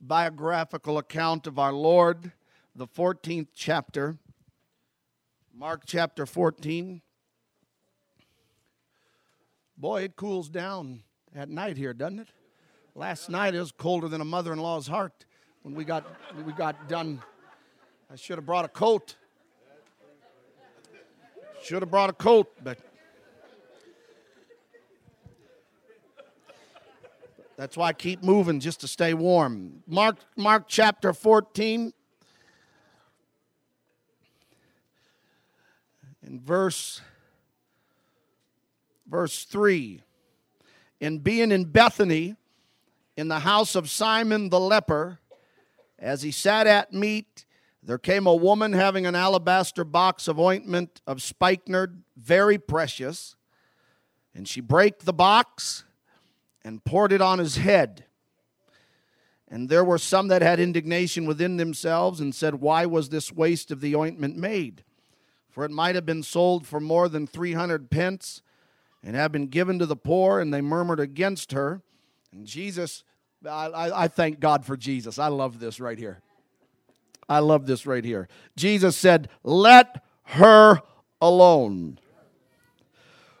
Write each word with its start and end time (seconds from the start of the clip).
biographical 0.00 0.98
account 0.98 1.46
of 1.46 1.58
our 1.58 1.72
Lord, 1.72 2.32
the 2.74 2.86
14th 2.86 3.48
chapter, 3.54 4.16
Mark 5.54 5.82
chapter 5.86 6.24
14. 6.24 7.02
Boy, 9.76 10.02
it 10.04 10.16
cools 10.16 10.48
down 10.48 11.02
at 11.34 11.48
night 11.48 11.76
here, 11.76 11.92
doesn't 11.92 12.20
it? 12.20 12.28
Last 12.94 13.28
night 13.28 13.54
it 13.54 13.60
was 13.60 13.72
colder 13.72 14.08
than 14.08 14.20
a 14.20 14.24
mother 14.24 14.52
in 14.52 14.58
law's 14.58 14.86
heart 14.86 15.24
when 15.62 15.74
we 15.74 15.84
got, 15.84 16.04
when 16.34 16.46
we 16.46 16.52
got 16.52 16.88
done. 16.88 17.22
I 18.10 18.16
should 18.16 18.38
have 18.38 18.46
brought 18.46 18.64
a 18.64 18.68
coat. 18.68 19.16
Should 21.62 21.82
have 21.82 21.90
brought 21.90 22.10
a 22.10 22.14
coat, 22.14 22.52
but 22.62 22.78
That's 27.58 27.76
why 27.76 27.88
I 27.88 27.92
keep 27.92 28.22
moving 28.22 28.60
just 28.60 28.82
to 28.82 28.88
stay 28.88 29.14
warm. 29.14 29.82
Mark, 29.84 30.18
Mark 30.36 30.66
chapter 30.68 31.12
14. 31.12 31.92
In 36.24 36.40
verse, 36.40 37.00
verse 39.08 39.42
3. 39.42 40.02
In 41.00 41.18
being 41.18 41.50
in 41.50 41.64
Bethany, 41.64 42.36
in 43.16 43.26
the 43.26 43.40
house 43.40 43.74
of 43.74 43.90
Simon 43.90 44.50
the 44.50 44.60
leper, 44.60 45.18
as 45.98 46.22
he 46.22 46.30
sat 46.30 46.68
at 46.68 46.92
meat, 46.92 47.44
there 47.82 47.98
came 47.98 48.28
a 48.28 48.36
woman 48.36 48.72
having 48.72 49.04
an 49.04 49.16
alabaster 49.16 49.82
box 49.82 50.28
of 50.28 50.38
ointment 50.38 51.00
of 51.08 51.20
spikenard, 51.20 52.04
very 52.16 52.56
precious. 52.56 53.34
And 54.32 54.46
she 54.46 54.60
brake 54.60 55.00
the 55.00 55.12
box 55.12 55.82
and 56.68 56.84
poured 56.84 57.12
it 57.12 57.22
on 57.22 57.38
his 57.38 57.56
head. 57.56 58.04
And 59.50 59.70
there 59.70 59.82
were 59.82 59.96
some 59.96 60.28
that 60.28 60.42
had 60.42 60.60
indignation 60.60 61.24
within 61.24 61.56
themselves 61.56 62.20
and 62.20 62.34
said, 62.34 62.56
Why 62.56 62.84
was 62.84 63.08
this 63.08 63.32
waste 63.32 63.70
of 63.70 63.80
the 63.80 63.96
ointment 63.96 64.36
made? 64.36 64.84
For 65.48 65.64
it 65.64 65.70
might 65.70 65.94
have 65.94 66.04
been 66.04 66.22
sold 66.22 66.66
for 66.66 66.78
more 66.78 67.08
than 67.08 67.26
300 67.26 67.88
pence 67.88 68.42
and 69.02 69.16
have 69.16 69.32
been 69.32 69.46
given 69.46 69.78
to 69.78 69.86
the 69.86 69.96
poor. 69.96 70.40
And 70.40 70.52
they 70.52 70.60
murmured 70.60 71.00
against 71.00 71.52
her. 71.52 71.80
And 72.32 72.46
Jesus, 72.46 73.02
I, 73.46 73.68
I, 73.68 74.04
I 74.04 74.08
thank 74.08 74.38
God 74.38 74.66
for 74.66 74.76
Jesus. 74.76 75.18
I 75.18 75.28
love 75.28 75.60
this 75.60 75.80
right 75.80 75.98
here. 75.98 76.20
I 77.30 77.38
love 77.38 77.66
this 77.66 77.86
right 77.86 78.04
here. 78.04 78.28
Jesus 78.56 78.94
said, 78.94 79.30
Let 79.42 80.04
her 80.24 80.82
alone. 81.18 81.98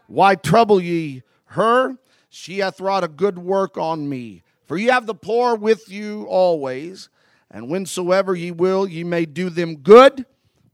Why 0.06 0.34
trouble 0.34 0.80
ye 0.80 1.24
her? 1.48 1.98
She 2.28 2.58
hath 2.58 2.80
wrought 2.80 3.04
a 3.04 3.08
good 3.08 3.38
work 3.38 3.76
on 3.78 4.08
me. 4.08 4.42
For 4.66 4.76
ye 4.76 4.86
have 4.86 5.06
the 5.06 5.14
poor 5.14 5.54
with 5.56 5.88
you 5.88 6.24
always, 6.24 7.08
and 7.50 7.68
whensoever 7.68 8.34
ye 8.34 8.50
will, 8.50 8.86
ye 8.86 9.02
may 9.02 9.24
do 9.24 9.48
them 9.48 9.76
good. 9.76 10.26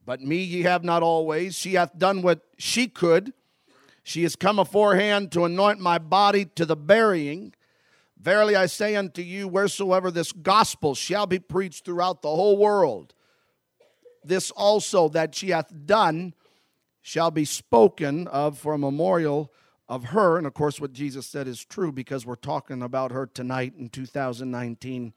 But 0.04 0.20
me 0.20 0.38
ye 0.38 0.62
have 0.62 0.84
not 0.84 1.02
always. 1.02 1.54
She 1.54 1.74
hath 1.74 1.96
done 1.96 2.22
what 2.22 2.40
she 2.58 2.88
could. 2.88 3.32
She 4.02 4.24
is 4.24 4.36
come 4.36 4.58
aforehand 4.58 5.32
to 5.32 5.44
anoint 5.44 5.80
my 5.80 5.98
body 5.98 6.44
to 6.56 6.66
the 6.66 6.76
burying. 6.76 7.54
Verily 8.20 8.56
I 8.56 8.66
say 8.66 8.96
unto 8.96 9.22
you, 9.22 9.48
wheresoever 9.48 10.10
this 10.10 10.32
gospel 10.32 10.94
shall 10.94 11.26
be 11.26 11.38
preached 11.38 11.84
throughout 11.84 12.22
the 12.22 12.28
whole 12.28 12.56
world, 12.56 13.14
this 14.24 14.50
also 14.50 15.08
that 15.10 15.34
she 15.34 15.50
hath 15.50 15.70
done 15.86 16.34
shall 17.02 17.30
be 17.30 17.44
spoken 17.44 18.26
of 18.28 18.58
for 18.58 18.72
a 18.72 18.78
memorial 18.78 19.52
of 19.88 20.06
her. 20.06 20.38
And 20.38 20.46
of 20.46 20.54
course, 20.54 20.80
what 20.80 20.92
Jesus 20.92 21.26
said 21.26 21.46
is 21.46 21.64
true 21.64 21.92
because 21.92 22.24
we're 22.24 22.34
talking 22.36 22.82
about 22.82 23.12
her 23.12 23.26
tonight 23.26 23.74
in 23.78 23.88
2019 23.88 25.12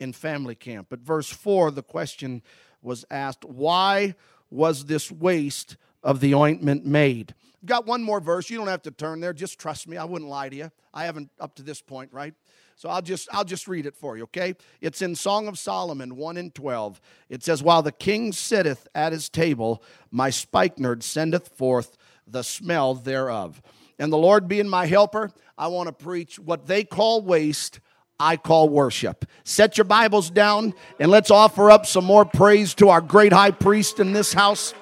in 0.00 0.12
family 0.12 0.54
camp. 0.54 0.88
But 0.90 1.00
verse 1.00 1.30
4, 1.30 1.70
the 1.70 1.82
question 1.82 2.42
was 2.82 3.04
asked, 3.10 3.44
Why 3.44 4.14
was 4.50 4.86
this 4.86 5.10
waste 5.10 5.76
of 6.02 6.20
the 6.20 6.34
ointment 6.34 6.84
made? 6.84 7.34
Got 7.64 7.86
one 7.86 8.02
more 8.02 8.20
verse. 8.20 8.50
You 8.50 8.58
don't 8.58 8.68
have 8.68 8.82
to 8.82 8.90
turn 8.90 9.20
there. 9.20 9.32
Just 9.32 9.58
trust 9.58 9.88
me. 9.88 9.96
I 9.96 10.04
wouldn't 10.04 10.30
lie 10.30 10.50
to 10.50 10.56
you. 10.56 10.70
I 10.92 11.04
haven't 11.06 11.30
up 11.40 11.54
to 11.56 11.62
this 11.62 11.80
point, 11.80 12.12
right? 12.12 12.34
So 12.76 12.88
I'll 12.88 13.00
just 13.00 13.28
I'll 13.32 13.44
just 13.44 13.68
read 13.68 13.86
it 13.86 13.96
for 13.96 14.16
you, 14.16 14.24
okay? 14.24 14.54
It's 14.80 15.00
in 15.00 15.14
Song 15.14 15.46
of 15.46 15.58
Solomon 15.58 16.16
1 16.16 16.36
and 16.36 16.54
12. 16.54 17.00
It 17.28 17.42
says, 17.42 17.62
While 17.62 17.82
the 17.82 17.92
king 17.92 18.32
sitteth 18.32 18.88
at 18.94 19.12
his 19.12 19.28
table, 19.28 19.82
my 20.10 20.30
spikenard 20.30 21.04
sendeth 21.04 21.56
forth 21.56 21.96
the 22.26 22.42
smell 22.42 22.94
thereof 22.94 23.62
and 23.98 24.12
the 24.12 24.18
Lord 24.18 24.48
being 24.48 24.68
my 24.68 24.86
helper, 24.86 25.30
I 25.56 25.68
want 25.68 25.86
to 25.86 25.92
preach 25.92 26.38
what 26.38 26.66
they 26.66 26.84
call 26.84 27.22
waste, 27.22 27.80
I 28.18 28.36
call 28.36 28.68
worship. 28.68 29.24
Set 29.44 29.76
your 29.76 29.84
Bibles 29.84 30.30
down 30.30 30.74
and 30.98 31.10
let's 31.10 31.30
offer 31.30 31.70
up 31.70 31.86
some 31.86 32.04
more 32.04 32.24
praise 32.24 32.74
to 32.74 32.88
our 32.88 33.00
great 33.00 33.32
high 33.32 33.50
priest 33.50 34.00
in 34.00 34.12
this 34.12 34.32
house. 34.32 34.74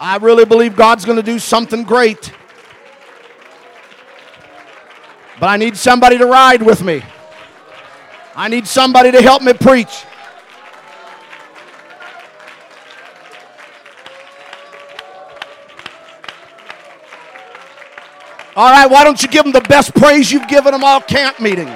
I 0.00 0.16
really 0.18 0.44
believe 0.44 0.76
God's 0.76 1.04
going 1.04 1.16
to 1.16 1.22
do 1.22 1.38
something 1.38 1.82
great. 1.82 2.32
But 5.40 5.48
I 5.48 5.56
need 5.56 5.76
somebody 5.76 6.18
to 6.18 6.26
ride 6.26 6.62
with 6.62 6.82
me. 6.82 7.02
I 8.34 8.48
need 8.48 8.66
somebody 8.66 9.10
to 9.12 9.20
help 9.20 9.42
me 9.42 9.52
preach. 9.52 10.04
All 18.58 18.72
right, 18.72 18.90
why 18.90 19.04
don't 19.04 19.22
you 19.22 19.28
give 19.28 19.44
them 19.44 19.52
the 19.52 19.60
best 19.60 19.94
praise 19.94 20.32
you've 20.32 20.48
given 20.48 20.72
them 20.72 20.82
all 20.82 21.00
camp 21.00 21.38
meeting? 21.38 21.68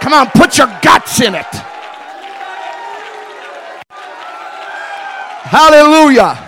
Come 0.00 0.12
on, 0.12 0.26
put 0.32 0.58
your 0.58 0.66
guts 0.82 1.22
in 1.22 1.34
it. 1.34 1.46
Hallelujah. 5.48 6.46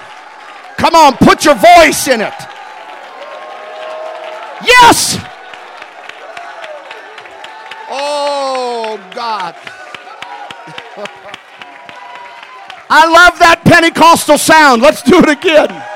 Come 0.77 0.95
on, 0.95 1.17
put 1.17 1.47
your 1.47 1.55
voice 1.55 2.07
in 2.07 2.21
it. 2.21 2.35
Yes. 4.63 5.17
Oh, 7.89 9.01
God. 9.15 9.55
I 12.91 13.11
love 13.11 13.39
that 13.39 13.63
Pentecostal 13.65 14.37
sound. 14.37 14.83
Let's 14.83 15.01
do 15.01 15.19
it 15.21 15.31
again. 15.31 15.90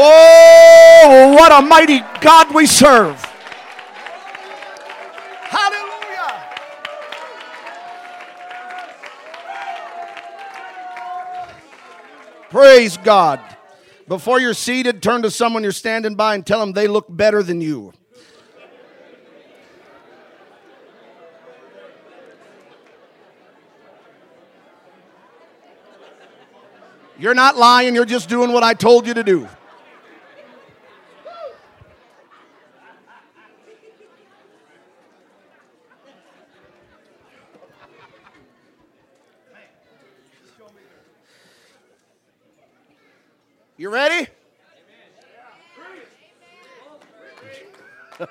Oh, 0.00 1.34
what 1.36 1.50
a 1.50 1.60
mighty 1.60 2.02
God 2.20 2.54
we 2.54 2.66
serve. 2.66 3.20
Hallelujah. 5.42 6.44
Praise 12.48 12.96
God. 12.98 13.40
Before 14.06 14.38
you're 14.38 14.54
seated, 14.54 15.02
turn 15.02 15.22
to 15.22 15.32
someone 15.32 15.64
you're 15.64 15.72
standing 15.72 16.14
by 16.14 16.36
and 16.36 16.46
tell 16.46 16.60
them 16.60 16.74
they 16.74 16.86
look 16.86 17.06
better 17.08 17.42
than 17.42 17.60
you. 17.60 17.92
You're 27.18 27.34
not 27.34 27.56
lying, 27.56 27.96
you're 27.96 28.04
just 28.04 28.28
doing 28.28 28.52
what 28.52 28.62
I 28.62 28.74
told 28.74 29.08
you 29.08 29.14
to 29.14 29.24
do. 29.24 29.48
You 43.80 43.90
ready? 43.90 44.26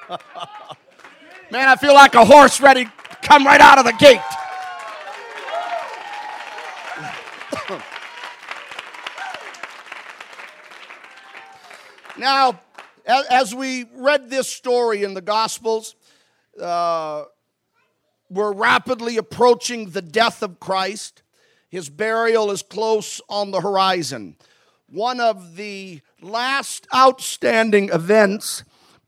Man, 1.49 1.69
I 1.69 1.77
feel 1.77 1.93
like 1.93 2.15
a 2.15 2.25
horse 2.25 2.59
ready 2.59 2.83
to 2.83 2.91
come 3.21 3.45
right 3.45 3.61
out 3.61 3.77
of 3.79 3.85
the 3.85 3.93
gate. 3.93 4.19
now, 12.19 12.59
as 13.05 13.55
we 13.55 13.85
read 13.95 14.29
this 14.29 14.49
story 14.49 15.05
in 15.05 15.13
the 15.13 15.21
Gospels, 15.21 15.95
uh, 16.61 17.23
we're 18.29 18.51
rapidly 18.51 19.15
approaching 19.15 19.91
the 19.91 20.01
death 20.01 20.43
of 20.43 20.59
Christ. 20.59 21.23
His 21.69 21.89
burial 21.89 22.51
is 22.51 22.61
close 22.63 23.21
on 23.29 23.51
the 23.51 23.61
horizon 23.61 24.35
one 24.89 25.19
of 25.19 25.55
the 25.55 26.01
last 26.21 26.87
outstanding 26.93 27.89
events 27.89 28.63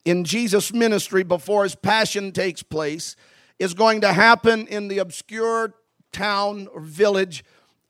in 0.06 0.24
Jesus' 0.24 0.74
ministry 0.74 1.24
before 1.24 1.64
his 1.64 1.76
passion 1.76 2.32
takes 2.32 2.64
place 2.64 3.16
is 3.60 3.74
going 3.74 4.02
to 4.02 4.14
happen 4.14 4.68
in 4.68 4.88
the 4.88 5.00
obscure 5.00 5.74
town 6.12 6.68
or 6.74 6.82
village 6.82 7.44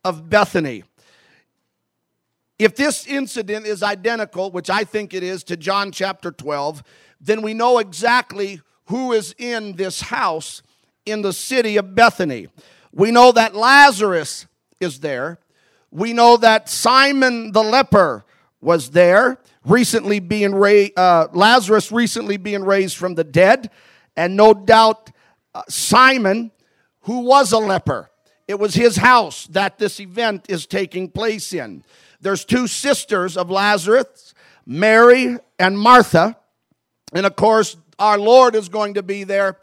of 0.03 0.29
Bethany. 0.29 0.83
If 2.57 2.75
this 2.75 3.07
incident 3.07 3.65
is 3.65 3.81
identical, 3.81 4.51
which 4.51 4.69
I 4.69 4.83
think 4.83 5.13
it 5.13 5.23
is, 5.23 5.43
to 5.45 5.55
John 5.55 5.91
chapter 5.91 6.31
12, 6.31 6.83
then 7.21 7.41
we 7.41 7.53
know 7.53 7.77
exactly 7.77 8.61
who 8.87 9.13
is 9.13 9.33
in 9.37 9.77
this 9.77 10.01
house 10.01 10.61
in 11.05 11.21
the 11.21 11.31
city 11.31 11.77
of 11.77 11.95
Bethany. 11.95 12.47
We 12.91 13.11
know 13.11 13.31
that 13.31 13.55
Lazarus 13.55 14.47
is 14.79 14.99
there. 14.99 15.39
We 15.91 16.13
know 16.13 16.37
that 16.37 16.69
Simon 16.69 17.51
the 17.51 17.63
leper 17.63 18.25
was 18.61 18.91
there, 18.91 19.39
recently 19.65 20.19
being 20.19 20.53
raised, 20.53 20.97
uh, 20.97 21.27
Lazarus 21.33 21.91
recently 21.91 22.37
being 22.37 22.63
raised 22.63 22.97
from 22.97 23.15
the 23.15 23.23
dead, 23.23 23.71
and 24.15 24.35
no 24.35 24.53
doubt 24.53 25.11
uh, 25.55 25.63
Simon, 25.67 26.51
who 27.01 27.21
was 27.21 27.51
a 27.51 27.57
leper. 27.57 28.09
It 28.47 28.59
was 28.59 28.73
his 28.73 28.97
house 28.97 29.47
that 29.47 29.77
this 29.77 29.99
event 29.99 30.45
is 30.49 30.65
taking 30.65 31.09
place 31.09 31.53
in. 31.53 31.83
There's 32.19 32.43
two 32.43 32.67
sisters 32.67 33.37
of 33.37 33.49
Lazarus, 33.49 34.33
Mary 34.65 35.37
and 35.57 35.79
Martha. 35.79 36.35
And 37.13 37.25
of 37.25 37.35
course, 37.35 37.77
our 37.97 38.17
Lord 38.17 38.55
is 38.55 38.69
going 38.69 38.95
to 38.95 39.03
be 39.03 39.23
there 39.23 39.57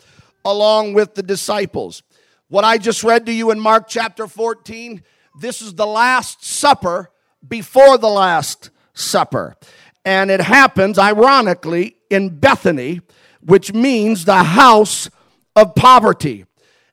along 0.45 0.95
with 0.95 1.15
the 1.15 1.23
disciples. 1.23 2.03
What 2.49 2.65
I 2.65 2.79
just 2.79 3.03
read 3.03 3.27
to 3.27 3.33
you 3.33 3.51
in 3.51 3.59
Mark 3.59 3.89
chapter 3.89 4.27
14, 4.27 5.03
this 5.41 5.61
is 5.61 5.75
the 5.75 5.87
Last 5.87 6.45
Supper 6.45 7.11
before 7.47 7.99
the 7.99 8.09
Last 8.09 8.71
Supper. 8.95 9.57
And 10.05 10.31
it 10.31 10.41
happens, 10.41 10.99
ironically, 10.99 11.97
in 12.11 12.39
Bethany, 12.39 13.01
which 13.41 13.73
means 13.73 14.25
the 14.25 14.43
house 14.43 15.11
of 15.55 15.75
poverty. 15.75 16.47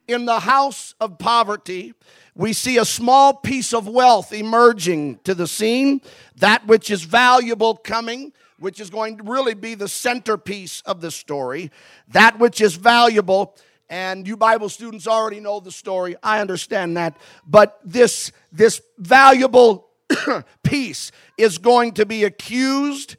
In 0.07 0.25
the 0.25 0.39
house 0.39 0.95
of 0.99 1.17
poverty, 1.17 1.93
we 2.35 2.53
see 2.53 2.77
a 2.77 2.85
small 2.85 3.33
piece 3.33 3.73
of 3.73 3.87
wealth 3.87 4.33
emerging 4.33 5.19
to 5.23 5.35
the 5.35 5.47
scene, 5.47 6.01
that 6.37 6.65
which 6.65 6.89
is 6.89 7.03
valuable 7.03 7.75
coming, 7.75 8.33
which 8.59 8.79
is 8.79 8.89
going 8.89 9.17
to 9.17 9.23
really 9.23 9.53
be 9.53 9.75
the 9.75 9.87
centerpiece 9.87 10.81
of 10.85 11.01
the 11.01 11.11
story, 11.11 11.71
that 12.07 12.39
which 12.39 12.61
is 12.61 12.75
valuable. 12.75 13.55
And 13.93 14.27
you 14.27 14.35
Bible 14.35 14.69
students 14.69 15.05
already 15.05 15.39
know 15.39 15.59
the 15.59 15.71
story. 15.71 16.15
I 16.23 16.41
understand 16.41 16.97
that. 16.97 17.15
But 17.45 17.79
this, 17.85 18.31
this 18.51 18.81
valuable 18.97 19.87
piece 20.63 21.11
is 21.37 21.59
going 21.59 21.91
to 21.91 22.05
be 22.07 22.23
accused 22.23 23.17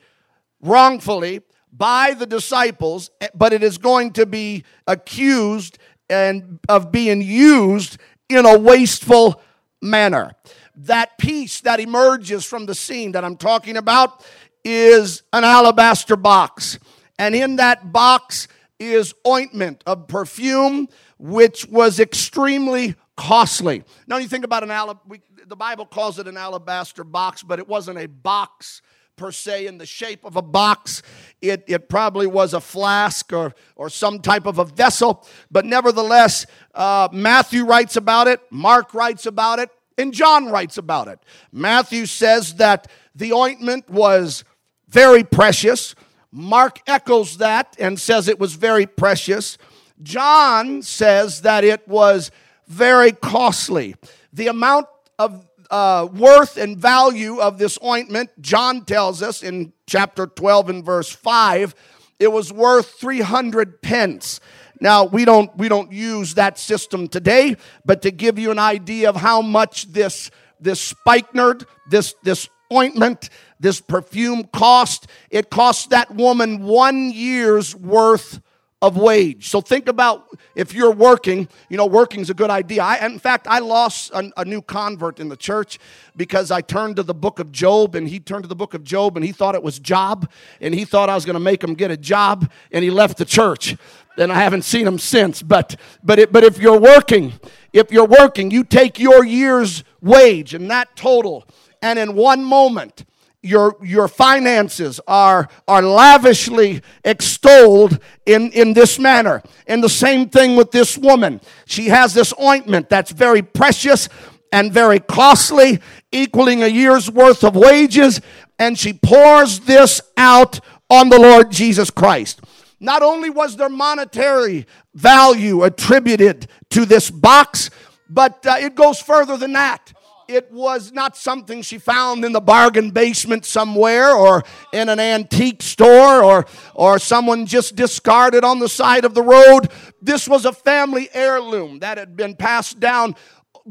wrongfully 0.60 1.42
by 1.72 2.14
the 2.14 2.26
disciples, 2.26 3.12
eh, 3.20 3.28
but 3.36 3.52
it 3.52 3.62
is 3.62 3.78
going 3.78 4.14
to 4.14 4.26
be 4.26 4.64
accused 4.88 5.78
and 6.10 6.58
of 6.68 6.90
being 6.90 7.22
used 7.22 7.98
in 8.28 8.44
a 8.44 8.58
wasteful 8.58 9.40
manner. 9.80 10.32
That 10.74 11.18
piece 11.18 11.60
that 11.60 11.78
emerges 11.78 12.44
from 12.44 12.66
the 12.66 12.74
scene 12.74 13.12
that 13.12 13.24
I'm 13.24 13.36
talking 13.36 13.76
about 13.76 14.26
is 14.64 15.22
an 15.32 15.44
alabaster 15.44 16.16
box. 16.16 16.80
And 17.16 17.36
in 17.36 17.56
that 17.56 17.92
box 17.92 18.48
is 18.92 19.14
ointment 19.26 19.82
of 19.86 20.08
perfume, 20.08 20.88
which 21.18 21.66
was 21.66 22.00
extremely 22.00 22.94
costly. 23.16 23.84
Now, 24.06 24.18
you 24.18 24.28
think 24.28 24.44
about 24.44 24.62
an 24.62 24.70
alabaster, 24.70 25.22
the 25.46 25.56
Bible 25.56 25.86
calls 25.86 26.18
it 26.18 26.26
an 26.26 26.36
alabaster 26.36 27.04
box, 27.04 27.42
but 27.42 27.58
it 27.58 27.68
wasn't 27.68 27.98
a 27.98 28.06
box 28.06 28.82
per 29.16 29.30
se 29.30 29.66
in 29.66 29.78
the 29.78 29.86
shape 29.86 30.24
of 30.24 30.36
a 30.36 30.42
box. 30.42 31.02
It, 31.40 31.64
it 31.68 31.88
probably 31.88 32.26
was 32.26 32.54
a 32.54 32.60
flask 32.60 33.32
or, 33.32 33.54
or 33.76 33.88
some 33.88 34.20
type 34.20 34.46
of 34.46 34.58
a 34.58 34.64
vessel, 34.64 35.26
but 35.50 35.64
nevertheless, 35.64 36.46
uh, 36.74 37.08
Matthew 37.12 37.64
writes 37.64 37.96
about 37.96 38.26
it, 38.26 38.40
Mark 38.50 38.94
writes 38.94 39.26
about 39.26 39.58
it, 39.58 39.70
and 39.96 40.12
John 40.12 40.50
writes 40.50 40.78
about 40.78 41.08
it. 41.08 41.20
Matthew 41.52 42.06
says 42.06 42.56
that 42.56 42.90
the 43.14 43.32
ointment 43.32 43.88
was 43.88 44.42
very 44.88 45.22
precious. 45.22 45.94
Mark 46.36 46.80
echoes 46.88 47.36
that 47.36 47.76
and 47.78 47.98
says 47.98 48.26
it 48.26 48.40
was 48.40 48.54
very 48.54 48.86
precious. 48.86 49.56
John 50.02 50.82
says 50.82 51.42
that 51.42 51.62
it 51.62 51.86
was 51.86 52.32
very 52.66 53.12
costly. 53.12 53.94
The 54.32 54.48
amount 54.48 54.88
of 55.16 55.46
uh, 55.70 56.08
worth 56.12 56.56
and 56.56 56.76
value 56.76 57.38
of 57.38 57.58
this 57.58 57.78
ointment, 57.84 58.30
John 58.40 58.84
tells 58.84 59.22
us 59.22 59.44
in 59.44 59.72
chapter 59.86 60.26
12 60.26 60.70
and 60.70 60.84
verse 60.84 61.08
5, 61.08 61.72
it 62.18 62.32
was 62.32 62.52
worth 62.52 62.88
300 62.98 63.80
pence. 63.80 64.40
Now, 64.80 65.04
we 65.04 65.24
don't, 65.24 65.56
we 65.56 65.68
don't 65.68 65.92
use 65.92 66.34
that 66.34 66.58
system 66.58 67.06
today, 67.06 67.56
but 67.84 68.02
to 68.02 68.10
give 68.10 68.40
you 68.40 68.50
an 68.50 68.58
idea 68.58 69.08
of 69.08 69.14
how 69.14 69.40
much 69.40 69.92
this, 69.92 70.32
this 70.58 70.80
spikenard, 70.80 71.64
this, 71.88 72.16
this 72.24 72.48
ointment, 72.72 73.30
this 73.60 73.80
perfume 73.80 74.44
cost, 74.44 75.06
it 75.30 75.50
cost 75.50 75.90
that 75.90 76.14
woman 76.14 76.62
one 76.62 77.10
year's 77.10 77.74
worth 77.74 78.40
of 78.84 78.98
wage. 78.98 79.48
So 79.48 79.62
think 79.62 79.88
about 79.88 80.28
if 80.54 80.74
you're 80.74 80.90
working, 80.90 81.48
you 81.70 81.78
know, 81.78 81.86
working 81.86 82.20
is 82.20 82.28
a 82.28 82.34
good 82.34 82.50
idea. 82.50 82.82
I, 82.82 83.06
in 83.06 83.18
fact, 83.18 83.46
I 83.48 83.60
lost 83.60 84.10
a, 84.12 84.30
a, 84.36 84.44
new 84.44 84.60
convert 84.60 85.20
in 85.20 85.30
the 85.30 85.38
church 85.38 85.78
because 86.16 86.50
I 86.50 86.60
turned 86.60 86.96
to 86.96 87.02
the 87.02 87.14
book 87.14 87.38
of 87.38 87.50
Job 87.50 87.94
and 87.94 88.06
he 88.06 88.20
turned 88.20 88.44
to 88.44 88.48
the 88.48 88.54
book 88.54 88.74
of 88.74 88.84
Job 88.84 89.16
and 89.16 89.24
he 89.24 89.32
thought 89.32 89.54
it 89.54 89.62
was 89.62 89.78
job 89.78 90.30
and 90.60 90.74
he 90.74 90.84
thought 90.84 91.08
I 91.08 91.14
was 91.14 91.24
going 91.24 91.32
to 91.32 91.40
make 91.40 91.64
him 91.64 91.72
get 91.72 91.90
a 91.90 91.96
job 91.96 92.50
and 92.72 92.84
he 92.84 92.90
left 92.90 93.16
the 93.16 93.24
church. 93.24 93.74
And 94.18 94.30
I 94.30 94.42
haven't 94.42 94.62
seen 94.62 94.86
him 94.86 94.98
since. 94.98 95.42
But 95.42 95.76
but 96.02 96.18
it, 96.18 96.30
but 96.30 96.44
if 96.44 96.58
you're 96.58 96.78
working, 96.78 97.32
if 97.72 97.90
you're 97.90 98.06
working, 98.06 98.50
you 98.50 98.64
take 98.64 98.98
your 98.98 99.24
year's 99.24 99.82
wage 100.02 100.52
and 100.52 100.70
that 100.70 100.94
total 100.94 101.48
and 101.84 101.98
in 101.98 102.14
one 102.14 102.42
moment 102.42 103.04
your, 103.42 103.76
your 103.82 104.08
finances 104.08 105.00
are, 105.06 105.50
are 105.68 105.82
lavishly 105.82 106.80
extolled 107.04 107.98
in, 108.24 108.50
in 108.52 108.72
this 108.72 108.98
manner. 108.98 109.42
And 109.66 109.84
the 109.84 109.90
same 109.90 110.30
thing 110.30 110.56
with 110.56 110.70
this 110.70 110.96
woman. 110.96 111.42
She 111.66 111.88
has 111.88 112.14
this 112.14 112.32
ointment 112.40 112.88
that's 112.88 113.10
very 113.10 113.42
precious 113.42 114.08
and 114.50 114.72
very 114.72 114.98
costly, 114.98 115.80
equaling 116.10 116.62
a 116.62 116.68
year's 116.68 117.10
worth 117.10 117.44
of 117.44 117.54
wages, 117.54 118.22
and 118.58 118.78
she 118.78 118.94
pours 118.94 119.60
this 119.60 120.00
out 120.16 120.60
on 120.88 121.10
the 121.10 121.18
Lord 121.18 121.50
Jesus 121.50 121.90
Christ. 121.90 122.40
Not 122.80 123.02
only 123.02 123.28
was 123.28 123.56
there 123.56 123.68
monetary 123.68 124.66
value 124.94 125.64
attributed 125.64 126.46
to 126.70 126.86
this 126.86 127.10
box, 127.10 127.68
but 128.08 128.46
uh, 128.46 128.56
it 128.58 128.74
goes 128.74 129.00
further 129.00 129.36
than 129.36 129.52
that 129.52 129.93
it 130.28 130.50
was 130.50 130.92
not 130.92 131.16
something 131.16 131.62
she 131.62 131.78
found 131.78 132.24
in 132.24 132.32
the 132.32 132.40
bargain 132.40 132.90
basement 132.90 133.44
somewhere 133.44 134.12
or 134.12 134.42
in 134.72 134.88
an 134.88 135.00
antique 135.00 135.62
store 135.62 136.22
or, 136.22 136.46
or 136.74 136.98
someone 136.98 137.46
just 137.46 137.76
discarded 137.76 138.44
on 138.44 138.58
the 138.58 138.68
side 138.68 139.04
of 139.04 139.14
the 139.14 139.22
road. 139.22 139.70
This 140.00 140.28
was 140.28 140.44
a 140.44 140.52
family 140.52 141.08
heirloom 141.12 141.80
that 141.80 141.98
had 141.98 142.16
been 142.16 142.34
passed 142.36 142.80
down 142.80 143.14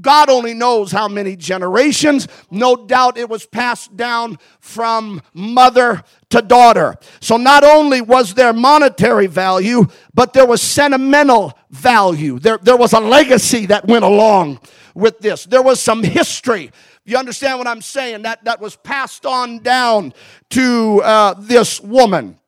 God 0.01 0.29
only 0.29 0.55
knows 0.55 0.91
how 0.91 1.07
many 1.07 1.35
generations. 1.35 2.27
No 2.49 2.75
doubt 2.75 3.17
it 3.17 3.29
was 3.29 3.45
passed 3.45 3.95
down 3.95 4.39
from 4.59 5.21
mother 5.33 6.03
to 6.33 6.41
daughter. 6.41 6.95
So 7.21 7.37
not 7.37 7.63
only 7.63 8.01
was 8.01 8.33
there 8.33 8.53
monetary 8.53 9.27
value, 9.27 9.85
but 10.15 10.33
there 10.33 10.47
was 10.47 10.63
sentimental 10.63 11.53
value. 11.69 12.39
There, 12.39 12.57
there 12.57 12.75
was 12.75 12.93
a 12.93 12.99
legacy 12.99 13.67
that 13.67 13.85
went 13.85 14.03
along 14.03 14.59
with 14.95 15.19
this. 15.19 15.45
There 15.45 15.61
was 15.61 15.79
some 15.79 16.01
history. 16.01 16.71
You 17.05 17.17
understand 17.17 17.59
what 17.59 17.67
I'm 17.67 17.81
saying? 17.81 18.23
That, 18.23 18.43
that 18.45 18.59
was 18.59 18.75
passed 18.75 19.27
on 19.27 19.59
down 19.59 20.13
to 20.51 21.01
uh, 21.03 21.35
this 21.37 21.79
woman. 21.79 22.39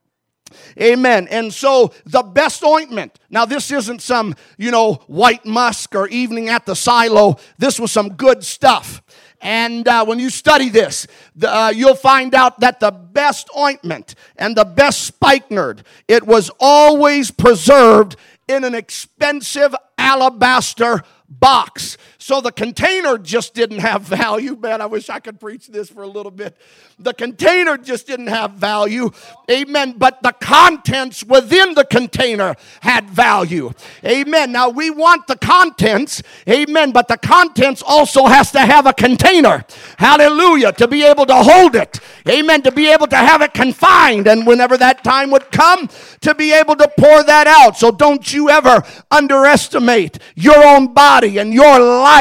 Amen. 0.82 1.28
And 1.30 1.54
so 1.54 1.94
the 2.06 2.24
best 2.24 2.64
ointment. 2.64 3.20
Now, 3.30 3.46
this 3.46 3.72
isn't 3.72 4.02
some, 4.02 4.36
you 4.58 4.72
know, 4.72 4.96
white 5.08 5.46
musk 5.46 5.94
or 5.94 6.08
evening 6.08 6.50
at 6.50 6.66
the 6.66 6.76
silo. 6.76 7.38
This 7.58 7.80
was 7.80 7.92
some 7.92 8.14
good 8.14 8.44
stuff. 8.44 9.04
And 9.46 9.88
uh, 9.88 10.04
when 10.06 10.18
you 10.18 10.32
study 10.32 10.70
this, 10.70 11.06
the, 11.36 11.56
uh, 11.56 11.70
you'll 11.70 11.94
find 11.94 12.34
out 12.34 12.62
that 12.62 12.80
the 12.80 12.90
best 12.90 13.48
ointment 13.56 14.16
and 14.38 14.58
the 14.58 14.66
best 14.66 15.04
spikenard, 15.04 15.84
it 16.08 16.26
was 16.26 16.50
always 16.60 17.30
preserved 17.30 18.16
in 18.48 18.64
an 18.64 18.74
expensive 18.74 19.76
alabaster 20.00 21.04
box. 21.30 21.96
So 22.26 22.42
the 22.42 22.52
container 22.52 23.20
just 23.20 23.54
didn't 23.54 23.82
have 23.82 24.02
value. 24.02 24.56
Man, 24.56 24.82
I 24.82 24.88
wish 24.88 25.12
I 25.12 25.20
could 25.20 25.40
preach 25.40 25.68
this 25.68 25.92
for 25.92 26.02
a 26.02 26.08
little 26.08 26.32
bit. 26.32 26.58
The 26.98 27.14
container 27.14 27.78
just 27.78 28.08
didn't 28.08 28.30
have 28.30 28.54
value. 28.54 29.12
Amen. 29.52 29.94
But 29.96 30.24
the 30.24 30.32
contents 30.32 31.24
within 31.24 31.76
the 31.76 31.86
container 31.86 32.56
had 32.82 33.12
value. 33.12 33.74
Amen. 34.04 34.52
Now 34.52 34.70
we 34.70 34.90
want 34.90 35.28
the 35.28 35.36
contents. 35.36 36.24
Amen. 36.50 36.92
But 36.92 37.10
the 37.10 37.18
contents 37.18 37.84
also 37.86 38.26
has 38.26 38.52
to 38.54 38.60
have 38.60 38.88
a 38.88 38.94
container. 38.94 39.64
Hallelujah. 40.00 40.72
To 40.72 40.88
be 40.88 41.04
able 41.04 41.28
to 41.28 41.36
hold 41.36 41.76
it. 41.76 42.00
Amen. 42.28 42.64
To 42.64 42.72
be 42.72 42.88
able 42.88 43.06
to 43.06 43.18
have 43.18 43.44
it 43.44 43.54
confined. 43.54 44.26
And 44.26 44.48
whenever 44.48 44.78
that 44.78 45.04
time 45.04 45.30
would 45.30 45.52
come, 45.52 45.90
to 46.22 46.34
be 46.34 46.54
able 46.54 46.76
to 46.78 46.92
pour 46.98 47.24
that 47.24 47.46
out. 47.46 47.78
So 47.78 47.92
don't 47.92 48.34
you 48.34 48.50
ever 48.50 48.82
underestimate 49.12 50.18
your 50.34 50.66
own 50.66 50.92
body 50.92 51.38
and 51.38 51.54
your 51.54 51.80
life. 51.80 52.15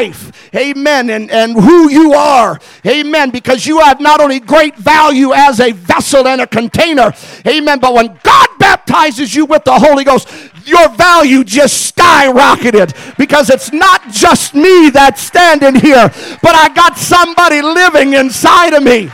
Amen. 0.54 1.10
And, 1.10 1.30
and 1.30 1.54
who 1.54 1.90
you 1.90 2.14
are. 2.14 2.58
Amen. 2.86 3.30
Because 3.30 3.66
you 3.66 3.80
have 3.80 4.00
not 4.00 4.20
only 4.20 4.40
great 4.40 4.76
value 4.76 5.32
as 5.32 5.60
a 5.60 5.72
vessel 5.72 6.26
and 6.26 6.40
a 6.40 6.46
container. 6.46 7.12
Amen. 7.46 7.80
But 7.80 7.94
when 7.94 8.18
God 8.22 8.48
baptizes 8.58 9.34
you 9.34 9.46
with 9.46 9.64
the 9.64 9.78
Holy 9.78 10.04
Ghost, 10.04 10.28
your 10.64 10.88
value 10.90 11.44
just 11.44 11.94
skyrocketed 11.94 13.16
because 13.16 13.50
it's 13.50 13.72
not 13.72 14.08
just 14.10 14.54
me 14.54 14.90
that's 14.90 15.20
standing 15.20 15.74
here, 15.74 16.08
but 16.42 16.54
I 16.54 16.70
got 16.74 16.96
somebody 16.96 17.60
living 17.62 18.14
inside 18.14 18.72
of 18.72 18.82
me. 18.82 19.10